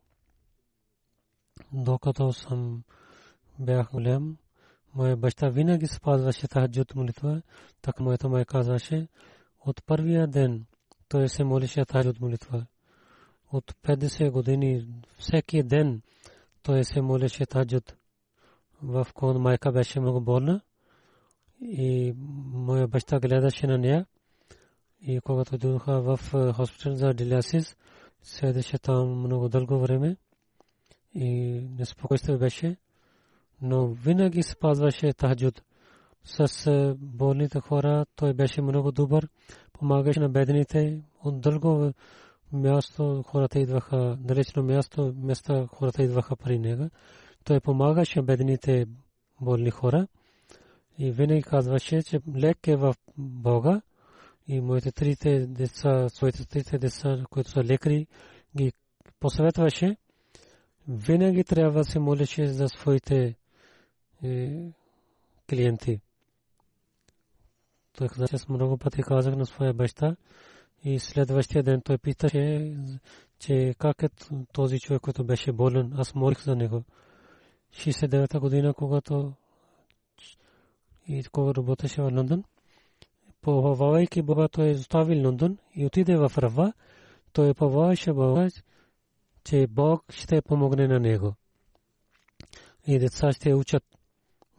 докато 1.73 2.33
съм 2.33 2.83
бях 3.59 3.91
голям, 3.93 4.37
моя 4.95 5.17
баща 5.17 5.49
винаги 5.49 5.87
спазваше 5.87 6.49
таджуд 6.49 6.95
молитва, 6.95 7.43
така 7.83 8.03
моята 8.03 8.29
майка 8.29 8.53
казваше, 8.53 9.09
от 9.61 9.85
първия 9.87 10.27
ден 10.27 10.67
той 11.09 11.29
се 11.29 11.45
молеше 11.45 11.85
таджуд 11.85 12.21
молитва. 12.21 12.67
От 13.53 13.73
50 13.73 14.31
години 14.31 14.87
всеки 15.19 15.63
ден 15.63 16.03
той 16.63 16.85
се 16.85 17.01
молеше 17.01 17.47
таджуд. 17.47 17.97
В 18.83 19.07
кон 19.15 19.37
майка 19.43 19.73
беше 19.73 20.01
много 20.01 20.21
болна 20.21 20.61
и 21.61 22.15
моя 22.53 22.89
баща 22.89 23.21
гледаше 23.21 23.67
на 23.67 23.79
нея. 23.79 24.07
И 25.03 25.21
когато 25.21 25.59
дойдоха 25.59 26.01
в 26.01 26.21
хоспитал 26.53 26.95
за 26.95 27.15
диализис, 27.15 27.77
седеше 28.23 28.79
там 28.79 29.21
много 29.21 29.49
дълго 29.49 29.79
време 29.79 30.17
и 31.15 31.61
неспокойство 31.79 32.39
беше 32.39 32.77
но 33.63 33.87
винаги 33.87 34.43
спазваше 34.43 35.13
тахджуд. 35.13 35.63
С 36.25 36.95
болните 36.99 37.61
хора 37.61 38.07
той 38.17 38.35
беше 38.35 38.63
много 38.63 38.93
добър, 38.93 39.29
помагаше 39.73 40.21
на 40.21 40.29
бедните. 40.29 41.03
От 41.25 41.41
дълго 41.41 41.93
място 42.53 43.25
хората 43.27 43.61
идваха, 43.61 44.17
далечно 44.21 44.63
място, 44.63 45.15
места 45.17 45.67
хората 45.67 46.03
идваха 46.03 46.37
при 46.37 46.59
него. 46.59 46.91
Той 47.45 47.61
помагаше 47.61 48.23
бедните 48.23 48.87
болни 49.41 49.71
хора 49.71 50.07
и 50.99 51.11
винаги 51.11 51.43
казваше, 51.43 52.03
че 52.03 52.21
лек 52.37 52.69
е 52.69 52.77
в 52.77 52.95
Бога 53.19 53.81
и 54.49 54.61
моите 54.61 54.93
трите 54.93 55.47
деца, 55.47 56.09
своите 56.09 56.47
трите 56.47 56.79
деца, 56.79 57.25
които 57.31 57.51
са 57.51 57.65
лекари, 57.65 58.07
ги 58.57 58.73
посъветваше. 59.21 59.97
Винаги 60.89 61.45
трябва 61.45 61.79
да 61.79 61.85
се 61.85 61.99
молеше 61.99 62.47
за 62.47 62.69
своите 62.69 63.37
клиенти. 65.49 66.01
Той 67.99 68.09
каза, 68.09 68.29
че 68.29 68.37
много 68.49 68.79
пъти 68.79 69.03
казах 69.03 69.37
на 69.37 69.47
своя 69.47 69.75
баща 69.75 70.17
и 70.85 70.99
следващия 70.99 71.63
ден 71.63 71.81
той 71.81 71.99
питаше, 71.99 72.77
че 73.39 73.75
как 73.79 74.03
е 74.03 74.09
този 74.53 74.81
човек, 74.81 75.03
който 75.03 75.25
беше 75.25 75.53
болен. 75.53 75.93
Аз 75.97 76.15
молих 76.15 76.43
за 76.43 76.57
него. 76.57 76.85
69-та 77.75 78.41
година, 78.41 78.75
когато 78.75 79.33
и 81.09 81.25
когато 81.33 81.61
работеше 81.61 82.03
в 82.03 82.11
Лондон, 82.13 82.45
повавайки 83.41 84.23
Бога, 84.23 84.49
той 84.49 84.71
оставил 84.71 85.25
Лондон 85.25 85.59
и 85.75 85.87
отиде 85.87 86.17
в 86.17 86.33
Рава, 86.39 86.73
той 87.33 87.55
поваваше 87.55 88.13
Бога, 88.13 88.49
че 89.45 89.67
Бог 89.67 90.05
ще 90.13 90.43
помогне 90.43 90.89
на 90.89 91.01
него. 91.01 91.35
И 92.87 92.99
деца 92.99 93.33
ще 93.33 93.55
учат 93.55 93.85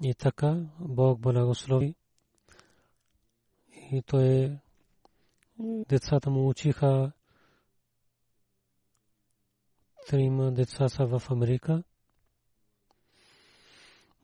и 0.04 0.14
така 0.14 0.58
Бог 0.80 1.20
благослови. 1.20 1.96
И 3.92 4.02
той 4.02 4.58
децата 5.90 6.30
му 6.30 6.50
учиха. 6.50 7.12
Трима 10.08 10.52
деца 10.52 10.90
са 10.90 11.06
в 11.06 11.22
Америка. 11.30 11.84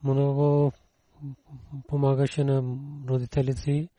Много 0.03 0.71
помагаше 1.87 2.43
на 2.43 2.77
родителите. 3.07 3.89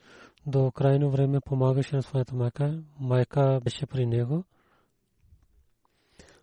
До 0.47 0.71
крайно 0.71 1.11
време 1.11 1.41
помагаше 1.41 1.97
на 1.97 2.03
своята 2.03 2.35
майка. 2.35 2.83
Майка 3.01 3.61
беше 3.65 3.87
при 3.87 4.07
него. 4.07 4.45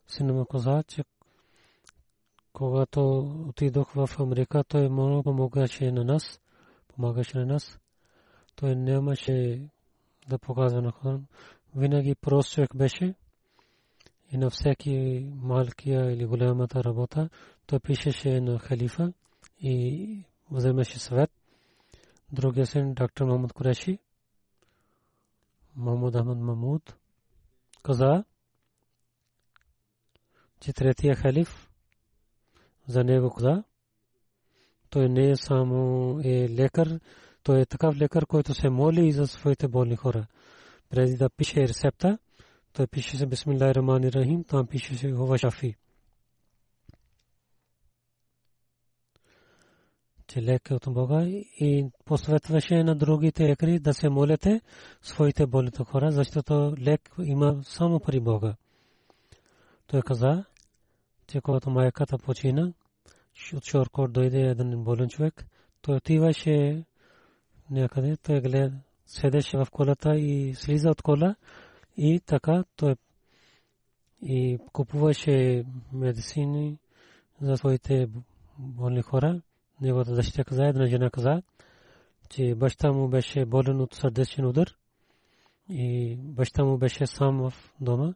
Сина 0.07 0.33
му 0.33 0.45
каза, 0.45 0.83
че 0.87 1.03
когато 2.53 3.17
отидох 3.49 3.91
в 3.91 4.09
Америка, 4.19 4.63
той 4.63 4.89
много 4.89 5.23
помагаше 5.23 5.91
на 5.91 6.03
нас. 6.03 6.41
Помагаше 6.87 7.37
на 7.37 7.45
нас. 7.45 7.79
Той 8.55 8.75
нямаше 8.75 9.69
да 10.29 10.39
показва 10.39 10.81
на 10.81 10.91
хора. 10.91 11.21
Винаги 11.75 12.15
прост 12.15 12.53
човек 12.53 12.75
беше. 12.75 13.15
И 14.31 14.37
на 14.37 14.49
всеки 14.49 15.25
малкия 15.35 16.11
или 16.11 16.25
голямата 16.25 16.83
работа 16.83 17.29
той 17.65 17.79
пишеше 17.79 18.41
на 18.41 18.59
халифа 18.59 19.13
и 19.59 20.25
вземеше 20.51 20.99
съвет. 20.99 21.31
Другия 22.31 22.65
син, 22.65 22.93
доктор 22.93 23.25
Махмуд 23.25 23.53
Куреши, 23.53 23.99
Махмуд 25.75 26.15
Ахмад 26.15 26.37
Мамуд, 26.37 26.95
каза, 27.83 28.23
че 30.59 30.73
третия 30.73 31.15
халиф 31.15 31.69
за 32.87 33.03
него 33.03 33.29
каза. 33.29 33.63
Той 34.89 35.09
не 35.09 35.35
само 35.35 36.19
е 36.23 36.49
лекар, 36.49 36.99
той 37.45 37.61
е 37.61 37.65
такъв 37.65 37.95
лекар, 37.95 38.25
който 38.25 38.53
се 38.53 38.69
моли 38.69 39.07
и 39.07 39.11
за 39.11 39.27
своите 39.27 39.67
болни 39.67 39.95
хора. 39.95 40.27
Преди 40.89 41.17
да 41.17 41.29
пише 41.29 41.61
рецепта, 41.61 42.17
той 42.73 42.87
пише 42.87 43.17
се 43.17 43.27
Бисмилlah 43.27 43.75
Рахмани 43.75 44.11
Рахим, 44.11 44.43
там 44.43 44.67
пише 44.67 44.95
се 44.95 45.11
Хова 45.11 45.37
Шафи. 45.37 45.75
че 50.27 50.41
лекар 50.41 50.75
от 50.75 50.93
Бога 50.93 51.21
и 51.59 51.85
посветваше 52.05 52.83
на 52.83 52.95
другите 52.95 53.43
лекари 53.43 53.79
да 53.79 53.93
се 53.93 54.09
молите 54.09 54.61
своите 55.01 55.47
болните 55.47 55.83
хора, 55.83 56.11
защото 56.11 56.73
лек 56.81 57.01
има 57.23 57.59
само 57.63 57.99
при 57.99 58.19
Бога. 58.19 58.55
Той 59.87 60.01
каза, 60.01 60.45
че 61.27 61.41
когато 61.41 61.69
майката 61.69 62.17
почина, 62.17 62.73
от 63.55 63.65
Шоркот 63.65 64.13
дойде 64.13 64.41
един 64.41 64.83
болен 64.83 65.09
човек, 65.09 65.45
той 65.81 65.95
отиваше 65.95 66.83
някъде, 67.71 68.17
той 68.17 68.41
гледа, 68.41 68.71
седеше 69.05 69.57
в 69.57 69.67
колата 69.71 70.15
и 70.15 70.55
слиза 70.55 70.89
от 70.89 71.01
кола 71.01 71.35
и 71.97 72.19
така 72.25 72.63
той 72.75 72.95
и 74.21 74.57
купуваше 74.73 75.65
медицини 75.93 76.77
за 77.41 77.57
своите 77.57 78.07
болни 78.57 79.01
хора. 79.01 79.41
Неговата 79.81 80.15
дъщеря 80.15 80.43
каза, 80.43 80.65
една 80.65 80.85
жена 80.85 81.09
каза, 81.09 81.41
че 82.29 82.55
баща 82.55 82.91
му 82.91 83.07
беше 83.07 83.45
болен 83.45 83.81
от 83.81 83.93
сърдечен 83.93 84.45
удар 84.45 84.77
и 85.69 86.15
баща 86.19 86.63
му 86.63 86.77
беше 86.77 87.07
сам 87.07 87.49
в 87.49 87.53
дома 87.81 88.13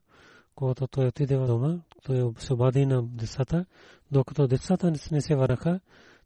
когато 0.59 0.87
той 0.87 1.07
отиде 1.07 1.37
в 1.37 1.47
дома, 1.47 1.79
той 2.03 2.33
се 2.37 2.53
обади 2.53 2.85
на 2.85 3.03
децата, 3.03 3.65
докато 4.11 4.47
децата 4.47 4.93
не 5.11 5.21
се 5.21 5.35
върнаха, 5.35 5.79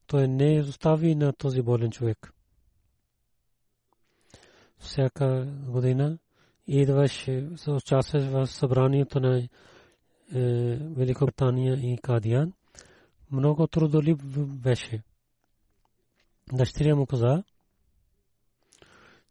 той 0.07 0.27
не 0.27 0.61
остави 0.61 1.15
на 1.15 1.33
този 1.33 1.61
болен 1.61 1.91
човек. 1.91 2.33
Всяка 4.83 5.45
година 5.67 6.17
идваше, 6.67 7.49
участваше 7.67 8.29
в 8.29 8.47
събранието 8.47 9.19
на 9.19 9.37
е, 9.37 9.49
Великобритания 10.75 11.73
и 11.73 11.97
Кадиян. 11.97 12.53
Много 13.31 13.67
трудолюб 13.67 14.21
беше. 14.47 15.03
Дъщеря 16.53 16.95
му 16.95 17.05
каза, 17.05 17.43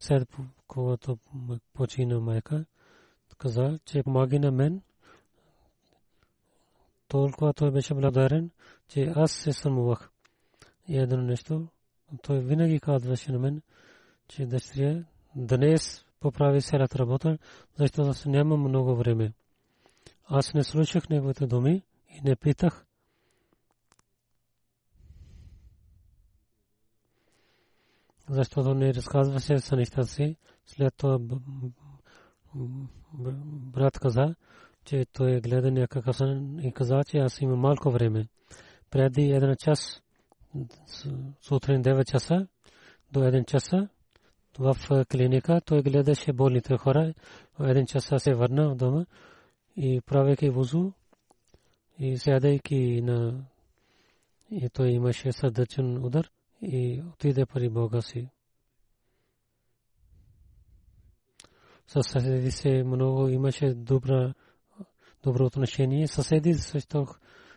след 0.00 0.28
когато 0.66 1.18
почина 1.72 2.20
майка, 2.20 2.64
каза, 3.38 3.78
че 3.84 4.02
помаги 4.02 4.38
на 4.38 4.52
мен 4.52 4.82
толкова 7.08 7.54
той 7.54 7.70
беше 7.70 7.94
благодарен, 7.94 8.50
че 8.88 9.12
аз 9.16 9.32
се 9.32 9.52
самувах. 9.52 10.10
И 10.88 10.98
едно 10.98 11.16
нещо, 11.16 11.68
той 12.22 12.40
винаги 12.40 12.80
казваше 12.80 13.32
на 13.32 13.38
мен, 13.38 13.62
че 14.28 14.46
дъщеря 14.46 15.04
днес 15.36 16.04
поправи 16.20 16.60
селата 16.60 16.98
работа, 16.98 17.38
защото 17.78 18.08
аз 18.08 18.26
нямам 18.26 18.60
много 18.60 18.96
време. 18.96 19.32
Аз 20.24 20.54
не 20.54 20.64
слушах 20.64 21.08
неговите 21.08 21.46
думи 21.46 21.82
и 22.08 22.20
не 22.24 22.36
питах. 22.36 22.84
Защото 28.28 28.74
не 28.74 28.94
разказваше 28.94 29.58
за 29.58 29.76
нещата 29.76 30.06
си. 30.06 30.36
След 30.66 30.94
това 30.96 31.18
брат 33.72 33.98
каза, 33.98 34.34
че 34.84 35.06
той 35.12 35.40
гледа 35.40 35.70
някакъв 35.70 36.16
сън 36.16 36.58
и 36.58 36.72
каза, 36.72 37.00
че 37.06 37.18
аз 37.18 37.40
имам 37.40 37.58
малко 37.58 37.90
време. 37.90 38.28
Преди 38.90 39.22
един 39.22 39.56
час, 39.56 40.02
сутрин 41.40 41.82
9 41.82 42.10
часа, 42.10 42.46
до 43.12 43.24
един 43.24 43.44
часа 43.44 43.88
в 44.58 45.04
клиника. 45.04 45.60
Той 45.60 45.82
гледаше 45.82 46.32
болните 46.32 46.76
хора. 46.76 47.14
Един 47.60 47.86
часа 47.86 48.18
се 48.18 48.34
върна 48.34 48.76
дома 48.76 49.04
и 49.76 50.00
правейки 50.06 50.50
вузу 50.50 50.92
и 51.98 52.18
сядайки 52.18 53.02
на 53.02 53.44
и 54.50 54.68
той 54.68 54.88
имаше 54.88 55.32
сърдечен 55.32 56.04
удар 56.04 56.30
и 56.62 57.02
отиде 57.12 57.46
при 57.46 57.68
Бога 57.68 58.02
си. 58.02 58.28
Със 61.86 62.06
съседи 62.06 62.50
се 62.50 62.82
много 62.82 63.28
имаше 63.28 63.74
добро 63.74 64.34
отношение. 65.26 66.08
Съседи 66.08 66.54
също 66.54 67.06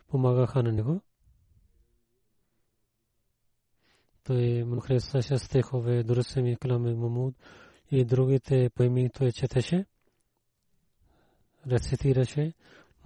помагаха 0.08 0.64
на 0.64 0.72
него. 0.72 1.02
Той 4.26 4.64
му 4.64 4.80
харесваше 4.80 5.38
стихове, 5.38 6.04
Дурсеми, 6.04 6.58
Каламе, 6.58 6.94
Мамуд 6.94 7.36
и 7.92 8.06
другите 8.06 8.70
поеми 8.76 9.10
той 9.10 9.32
четеше. 9.32 9.86
Рецитираше 11.68 12.54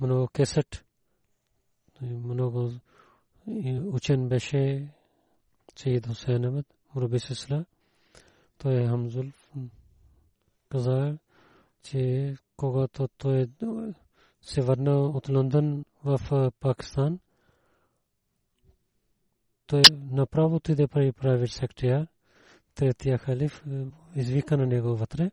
много 0.01 0.27
кесет. 0.27 0.85
Много 2.01 2.71
учен 3.85 4.29
беше 4.29 4.91
Сейд 5.75 6.07
Хусейн 6.07 6.43
Ахмед, 6.43 6.65
Мураби 6.95 7.19
Сисла. 7.19 7.65
Той 8.57 8.83
е 8.83 8.87
Хамзул 8.87 9.31
каза, 10.69 11.17
че 11.83 12.35
когато 12.57 13.07
той 13.07 13.47
се 14.41 14.61
върна 14.61 14.99
от 14.99 15.29
Лондон 15.29 15.85
в 16.03 16.51
Пакистан, 16.59 17.19
той 19.69 19.81
направо 20.11 20.55
отиде 20.55 20.87
прави 20.87 21.11
правит 21.11 21.51
секретар, 21.51 22.07
третия 22.75 23.17
халиф 23.17 23.63
извика 24.15 24.57
на 24.57 24.65
него 24.65 24.95
вътре. 24.95 25.31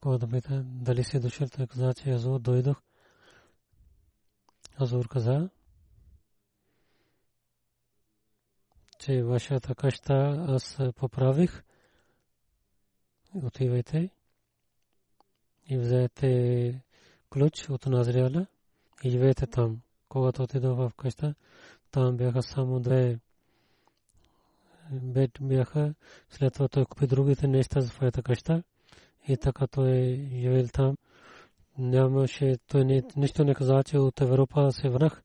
Когато 0.00 0.28
пита 0.28 0.62
дали 0.64 1.04
се 1.04 1.20
дошъл, 1.20 1.48
той 1.48 1.66
каза, 1.66 1.94
че 1.94 2.10
аз 2.10 2.40
дойдох. 2.40 2.82
Азур 4.80 5.08
каза, 5.08 5.50
че 8.98 9.22
вашата 9.22 9.74
къща 9.74 10.44
аз 10.48 10.78
поправих. 10.96 11.62
Отивайте 13.34 14.10
и 15.66 15.78
взете 15.78 16.82
ключ 17.30 17.68
от 17.68 17.86
Назриала 17.86 18.46
и 19.04 19.10
живеете 19.10 19.46
там. 19.46 19.80
Когато 20.08 20.42
отидох 20.42 20.76
в 20.76 20.92
къща, 20.96 21.34
там 21.90 22.16
бяха 22.16 22.42
само 22.42 22.80
две 22.80 23.18
бед 24.92 25.30
бяха. 25.40 25.94
След 26.30 26.52
това 26.52 26.68
той 26.68 26.84
купи 26.84 27.06
другите 27.06 27.48
неща 27.48 27.80
за 27.80 27.88
своята 27.88 28.22
къща 28.22 28.62
и 29.28 29.36
така 29.36 29.66
той 29.66 29.90
е 29.90 30.28
живел 30.40 30.68
там. 30.68 30.96
Нямаше, 31.78 32.56
той 32.68 32.84
не, 32.84 33.02
нищо 33.16 33.44
не 33.44 33.54
каза, 33.54 33.82
че 33.84 33.98
от 33.98 34.20
Европа 34.20 34.72
се 34.72 34.88
върнах. 34.88 35.22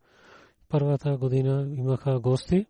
Първата 0.69 1.17
година 1.17 1.67
имаха 1.75 2.19
гости 2.19 2.65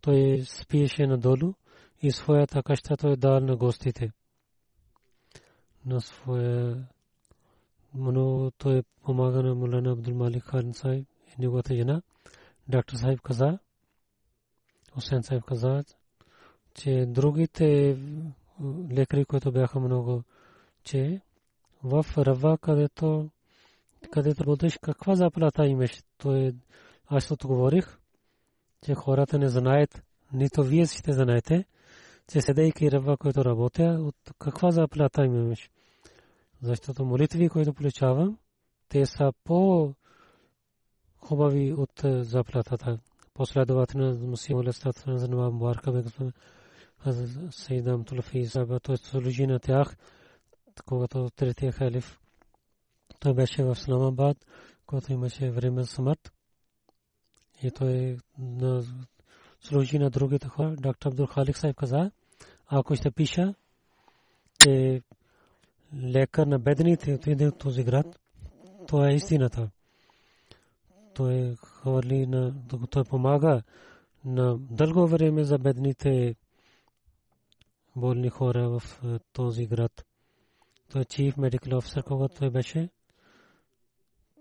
той 0.00 0.44
спиеше 0.46 1.06
надолу 1.06 1.54
и 2.02 2.10
своята 2.10 2.62
къща 2.62 2.96
той 2.96 3.16
дал 3.16 3.40
на 3.40 3.56
гостите. 3.56 4.12
На 5.86 6.00
своя 6.00 6.88
много 7.94 8.50
той 8.50 8.82
помага 9.02 9.42
на 9.42 9.54
Мулана 9.54 9.92
Абдул 9.92 10.14
Малик 10.14 10.44
Хан 10.44 10.74
Сайб 10.74 11.06
и 11.08 11.11
неговата 11.38 11.74
жена. 11.74 12.02
Доктор 12.68 12.96
Сайб 12.96 13.20
каза, 13.20 13.58
Хусен 14.94 15.22
Сайб 15.22 15.44
каза, 15.44 15.84
че 16.74 17.04
другите 17.08 17.98
лекари, 18.90 19.24
които 19.24 19.52
бяха 19.52 19.80
много, 19.80 20.22
че 20.84 21.20
в 21.82 22.06
Рава, 22.18 22.58
където 22.58 23.30
където 24.10 24.44
бъдеш, 24.44 24.78
каква 24.82 25.14
заплата 25.14 25.66
имаш? 25.66 26.02
Той, 26.18 26.52
аз 27.06 27.30
отговорих, 27.30 27.98
че 28.84 28.94
хората 28.94 29.38
не 29.38 29.48
знаят, 29.48 30.02
нито 30.32 30.62
вие 30.62 30.86
ще 30.86 31.12
знаете, 31.12 31.64
че 32.32 32.40
седейки 32.40 32.90
ръба, 32.90 33.16
който 33.16 33.44
работя, 33.44 33.98
от 34.00 34.16
каква 34.38 34.70
заплата 34.70 35.24
имаш. 35.24 35.70
Защото 36.62 37.04
молитви, 37.04 37.48
които 37.48 37.74
получавам, 37.74 38.38
те 38.88 39.06
са 39.06 39.32
по 39.44 39.94
хубави 41.24 41.72
от 41.72 42.02
заплатата. 42.04 42.98
Последователно 43.34 44.18
Мусим 44.26 44.58
Алестат 44.58 45.06
на 45.06 45.18
занимава 45.18 45.50
Муарка 45.50 45.92
Бегсма 45.92 46.32
Сейдам 47.50 48.04
Тулфи 48.04 48.46
Саба, 48.46 48.80
той 48.80 48.96
служи 48.96 49.46
на 49.46 49.58
тях, 49.58 49.96
когато 50.86 51.30
третия 51.36 51.72
халиф. 51.72 52.18
Той 53.20 53.34
беше 53.34 53.64
в 53.64 53.76
Сламабад, 53.76 54.36
когато 54.86 55.12
имаше 55.12 55.50
време 55.50 55.82
за 55.82 55.86
смърт 55.86 56.32
и 57.62 57.70
той 57.70 58.18
служи 59.60 59.98
на 59.98 60.10
другите 60.10 60.48
хора. 60.48 60.76
Доктор 60.78 61.10
Абдул 61.10 61.26
Халик 61.26 61.58
Сайб 61.58 61.76
каза, 61.76 62.10
ако 62.66 62.96
ще 62.96 63.10
пиша, 63.10 63.54
че 64.58 65.02
лекар 65.94 66.46
на 66.46 66.58
бедните 66.58 67.14
отиде 67.14 67.48
от 67.48 67.58
този 67.58 67.84
град, 67.84 68.20
то 68.88 69.04
е 69.04 69.14
истината. 69.14 69.70
Той 71.14 71.56
хвърли 71.56 72.26
на, 72.26 72.54
той 72.90 73.04
помага 73.04 73.62
на 74.24 74.58
дълго 74.58 75.06
време 75.06 75.44
за 75.44 75.58
бедните 75.58 76.36
болни 77.96 78.28
хора 78.28 78.68
в 78.68 79.02
този 79.32 79.66
град. 79.66 80.06
Той 80.92 81.04
чиф 81.04 81.36
медикал 81.36 81.78
офисър, 81.78 82.02
когато 82.02 82.34
той 82.34 82.50
беше. 82.50 82.90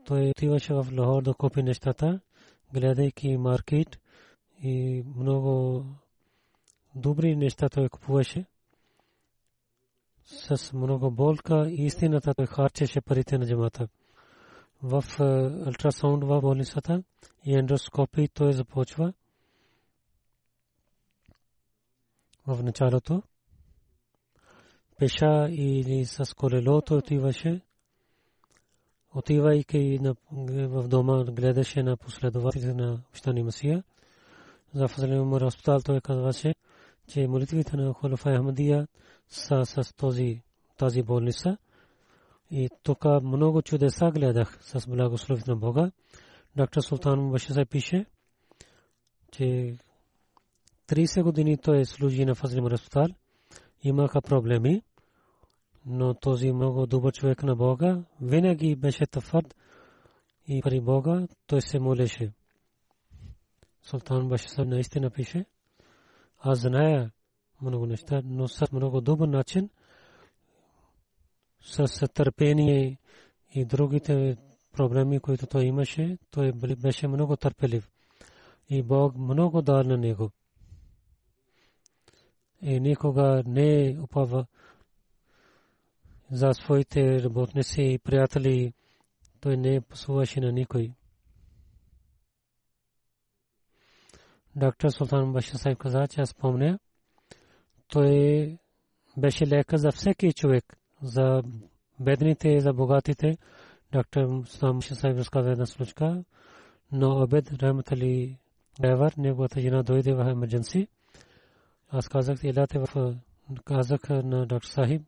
Той 0.06 0.30
отиваше 0.30 0.74
в 0.74 0.88
Лахор 0.98 1.24
да 1.24 1.34
купи 1.34 1.64
нещата 1.64 2.20
гледайки 2.74 3.38
маркет 3.38 4.00
и 4.64 5.04
много 5.16 5.86
добри 6.96 7.36
неща 7.36 7.70
той 7.70 7.90
купуваше. 7.90 8.46
С 10.26 10.74
много 10.74 11.12
болка 11.12 11.70
истината 11.70 12.34
той 12.34 12.46
харчеше 12.46 13.02
парите 13.02 13.38
на 13.38 13.48
джамата. 13.48 13.88
В 14.84 15.04
ултрасаунд 15.68 16.24
в 16.24 16.42
болницата 16.42 17.04
и 17.46 17.56
ендоскопи 17.56 18.28
той 18.28 18.54
започва 18.54 19.14
в 22.48 22.64
началото. 22.64 23.24
Пеша 24.98 25.48
или 25.50 26.06
с 26.06 26.36
колело 26.36 26.82
той 26.82 26.98
отиваше 26.98 27.62
отивайки 29.16 30.00
в 30.32 30.88
дома, 30.88 31.24
гледаше 31.24 31.84
на 31.84 31.98
последователите 31.98 32.74
на 32.74 33.02
Общани 33.10 33.44
Масия. 33.44 33.84
За 34.74 34.88
Фазалин 34.88 35.22
Умар 35.22 35.42
Аспитал 35.42 35.82
той 35.82 36.02
казваше, 36.02 36.56
че 37.08 37.28
молитвите 37.28 37.78
на 37.78 37.94
Холофа 37.94 38.36
Ахмадия 38.36 38.88
са 39.30 39.66
с 39.66 39.94
тази 40.78 41.04
болница. 41.04 41.58
И 42.52 42.70
тук 42.84 43.06
много 43.24 43.62
чудеса 43.62 44.12
гледах 44.12 44.60
с 44.62 44.88
благословите 44.88 45.52
на 45.52 45.58
Бога. 45.58 45.92
Доктор 46.56 46.82
Султан 46.82 47.32
Башиса 47.32 47.66
пише, 47.66 48.06
че 49.32 49.78
30 50.88 51.24
години 51.24 51.58
той 51.58 51.86
служи 51.86 52.26
на 52.26 52.36
Фазлим 52.36 52.68
Распитал. 52.68 53.08
Имаха 53.84 54.22
проблеми 54.22 54.82
но 55.86 56.14
този 56.14 56.52
много 56.52 56.86
добър 56.88 57.14
човек 57.14 57.44
на 57.44 57.56
Бога 57.56 58.04
винаги 58.22 58.76
беше 58.76 59.06
твърд 59.06 59.56
и 60.48 60.62
при 60.62 60.82
Бога 60.82 61.28
той 61.48 61.62
се 61.62 61.80
молеше. 61.80 62.34
Султан 63.82 64.30
Башисар 64.30 64.66
наистина 64.66 65.10
пише, 65.10 65.46
аз 66.40 66.60
зная 66.60 67.12
много 67.62 67.86
неща, 67.86 68.22
но 68.26 68.48
с 68.48 68.72
много 68.72 69.02
добър 69.02 69.28
начин, 69.28 69.70
с 71.62 72.08
търпение 72.08 72.98
и 73.54 73.66
другите 73.66 74.38
проблеми, 74.74 75.20
които 75.20 75.48
той 75.48 75.64
имаше, 75.64 76.18
той 76.32 76.52
беше 76.78 77.08
много 77.08 77.38
търпелив. 77.38 77.90
И 78.70 78.84
Бог 78.84 79.16
много 79.16 79.62
дал 79.62 79.84
на 79.84 79.98
него. 79.98 80.32
И 82.62 82.80
никога 82.80 83.44
не 83.46 83.98
упава 84.02 84.46
за 86.32 86.54
своите 86.54 87.24
работници 87.24 87.82
и 87.82 88.00
приятели. 88.00 88.74
Той 89.40 89.58
не 89.58 89.82
посуваше 89.82 90.40
на 90.40 90.52
никой. 90.52 90.94
Доктор 94.56 94.90
Султан 94.90 95.34
Башир 95.34 95.56
Сайб 95.56 95.78
каза, 95.78 96.08
че 96.08 96.22
аз 96.22 96.34
помня, 96.34 96.80
той 97.88 98.58
беше 99.18 99.48
лека 99.48 99.78
за 99.78 99.92
всеки 99.92 100.34
човек, 100.34 100.81
за 101.02 101.44
бедните 102.00 102.50
и 102.50 102.62
за 102.62 102.74
богатите. 102.74 103.38
Доктор 103.92 104.44
Башир 104.62 104.96
Сайб 104.96 105.18
разказа 105.18 105.52
една 105.52 105.66
случка, 105.66 106.24
но 106.92 107.24
Обед 107.24 107.54
Рахматали 107.64 108.38
драйвер, 108.80 109.14
неговата 109.18 109.62
жена 109.62 109.84
дойде 109.84 110.14
в 110.14 110.30
емердженси. 110.30 110.88
Аз 111.90 112.10
казах, 112.10 112.44
елате 112.44 112.80
в 112.80 113.16
казах 113.66 114.10
на 114.10 114.46
доктор 114.46 114.68
Сахиб 114.68 115.02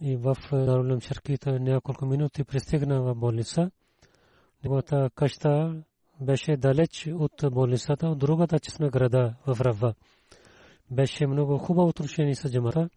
и 0.00 0.16
в 0.16 0.36
Дарулем 0.52 1.00
Шаркита 1.00 1.60
няколко 1.60 2.06
минути 2.06 2.44
пристигна 2.44 3.02
в 3.02 3.14
болница. 3.14 3.70
Неговата 4.64 5.10
къща 5.14 5.82
беше 6.20 6.56
далеч 6.56 7.08
от 7.14 7.44
болницата, 7.52 8.08
от 8.08 8.18
другата 8.18 8.60
част 8.60 8.80
на 8.80 8.90
града 8.90 9.34
в 9.46 9.60
Рава. 9.60 9.94
Беше 10.90 11.26
много 11.26 11.58
хубаво 11.58 11.88
отношение 11.88 12.34
с 12.34 12.50
джамата. 12.50 12.88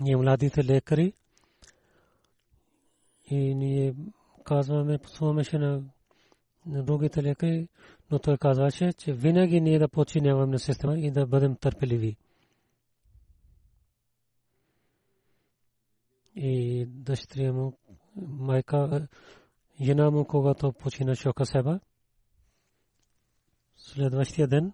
Ние 0.00 0.16
младите 0.16 0.64
лекари 0.64 1.12
и 3.30 3.54
ние 3.54 3.94
казваме, 4.44 4.98
посуваме 4.98 5.42
на, 5.52 5.82
на 6.66 6.82
другите 6.82 7.22
лекари, 7.22 7.68
но 8.10 8.18
той 8.18 8.38
казваше, 8.38 8.92
че 8.92 9.12
винаги 9.12 9.60
ние 9.60 9.78
да 9.78 9.88
починяваме 9.88 10.52
на 10.52 10.58
система 10.58 10.98
и 10.98 11.10
да 11.10 11.26
бъдем 11.26 11.56
търпеливи. 11.56 12.16
И 16.34 16.86
дъщеря 16.86 17.52
му, 17.52 17.78
майка, 18.16 19.08
жена 19.80 20.10
му, 20.10 20.24
когато 20.24 20.72
почина 20.72 21.14
Шока 21.14 21.46
Себа, 21.46 21.80
следващия 23.76 24.48
ден 24.48 24.72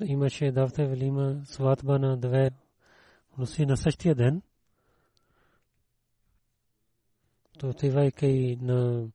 имаше 0.00 0.52
давте 0.52 0.86
велима 0.86 1.40
сватба 1.44 1.98
на 1.98 2.16
две 2.16 2.50
носи 3.38 3.66
на 3.66 3.76
същия 3.76 4.14
ден. 4.14 4.42
То 7.58 7.68
отивайки 7.68 8.58
на 8.60 9.08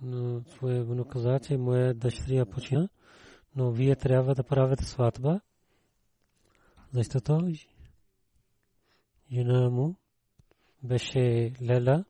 на 0.00 0.42
своя 0.44 0.84
внук 0.84 1.12
каза, 1.12 1.40
че 1.40 1.56
моя 1.56 1.94
дъщеря 1.94 2.46
почина, 2.46 2.88
но 3.56 3.70
вие 3.70 3.96
трябва 3.96 4.34
да 4.34 4.44
правите 4.44 4.84
сватба, 4.84 5.40
защото 6.92 7.52
жена 9.32 9.70
му 9.70 9.96
беше 10.82 11.52
Лела, 11.62 12.04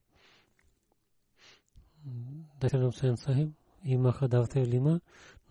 дъщеря 2.61 2.87
Хусейн 2.87 3.17
Сахиб, 3.17 3.51
имаха 3.85 4.29
давте 4.29 4.67
лима, 4.67 5.01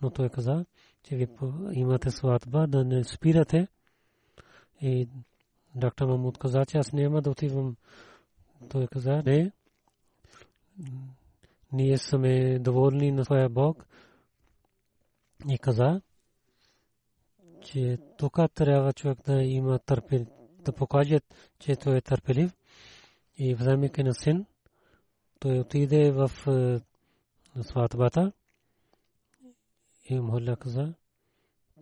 но 0.02 0.10
той 0.10 0.28
каза, 0.28 0.66
че 1.02 1.16
ви 1.16 1.28
имате 1.72 2.10
сватба, 2.10 2.66
да 2.66 2.84
не 2.84 3.04
спирате. 3.04 3.68
И 4.80 5.08
доктор 5.74 6.06
Мамуд 6.06 6.38
каза, 6.38 6.66
че 6.66 6.78
аз 6.78 6.92
няма 6.92 7.22
да 7.22 7.30
отивам. 7.30 7.76
Той 8.68 8.86
каза, 8.86 9.22
не, 9.26 9.52
ние 11.72 11.98
сме 11.98 12.58
доволни 12.58 13.12
на 13.12 13.24
своя 13.24 13.48
Бог. 13.48 13.86
И 15.48 15.58
каза, 15.58 16.00
че 17.64 17.98
тук 18.18 18.38
трябва 18.54 18.92
човек 18.92 19.18
да 19.26 19.42
има 19.42 19.78
търпел, 19.78 20.26
да 20.58 20.72
покаже, 20.72 21.20
че 21.58 21.76
той 21.76 21.96
е 21.96 22.00
търпелив. 22.00 22.52
И 23.38 23.54
вземайки 23.54 24.02
на 24.02 24.14
син, 24.14 24.46
той 25.38 25.58
отиде 25.58 26.10
в 26.10 26.30
сватбата 27.62 28.32
и 30.04 30.20
Мохалля 30.20 30.56
каза, 30.56 30.94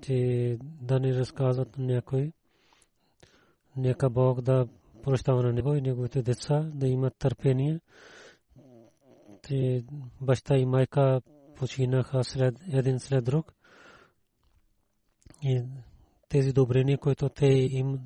че 0.03 0.59
да 0.63 1.01
не 1.01 1.15
разказват 1.15 1.79
някой. 1.79 2.33
Нека 3.77 4.11
Бог 4.11 4.41
да 4.41 4.69
прощава 5.03 5.43
на 5.43 5.53
него 5.53 5.75
и 5.75 5.81
неговите 5.81 6.23
деца 6.23 6.71
да 6.75 6.87
имат 6.87 7.17
търпение. 7.19 7.81
Те 9.43 9.85
баща 10.21 10.57
и 10.57 10.67
майка 10.67 11.21
починаха 11.57 12.25
след, 12.25 12.55
един 12.73 13.01
след 13.01 13.25
друг. 13.25 13.53
И 15.43 15.63
тези 16.29 16.53
добрини, 16.53 16.97
които 16.97 17.29
те 17.29 17.47
им 17.47 17.99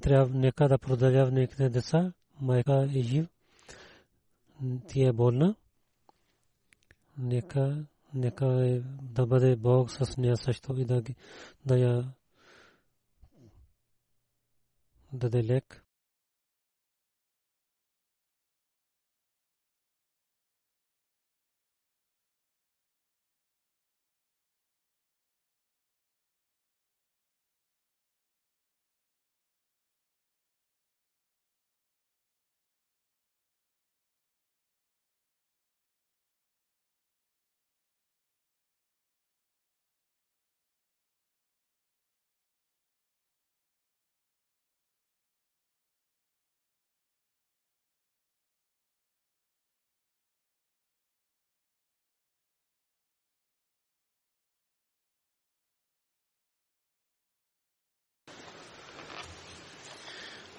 трябва 0.00 0.38
нека 0.38 0.68
да 0.68 0.78
продължават 0.78 1.32
неките 1.32 1.68
деца, 1.68 2.12
майка 2.40 2.88
е 2.94 3.00
жив, 3.00 3.26
тя 4.88 5.08
е 5.08 5.12
болна. 5.12 5.54
Нека 7.18 7.86
нека 8.14 8.46
да 9.02 9.26
бъде 9.26 9.56
Бог 9.56 9.90
с 9.90 10.16
нея 10.16 10.36
също 10.36 10.80
и 10.80 10.84
да, 10.84 11.02
да 11.66 11.78
я 11.78 12.12
даде 15.12 15.44
лек. 15.44 15.81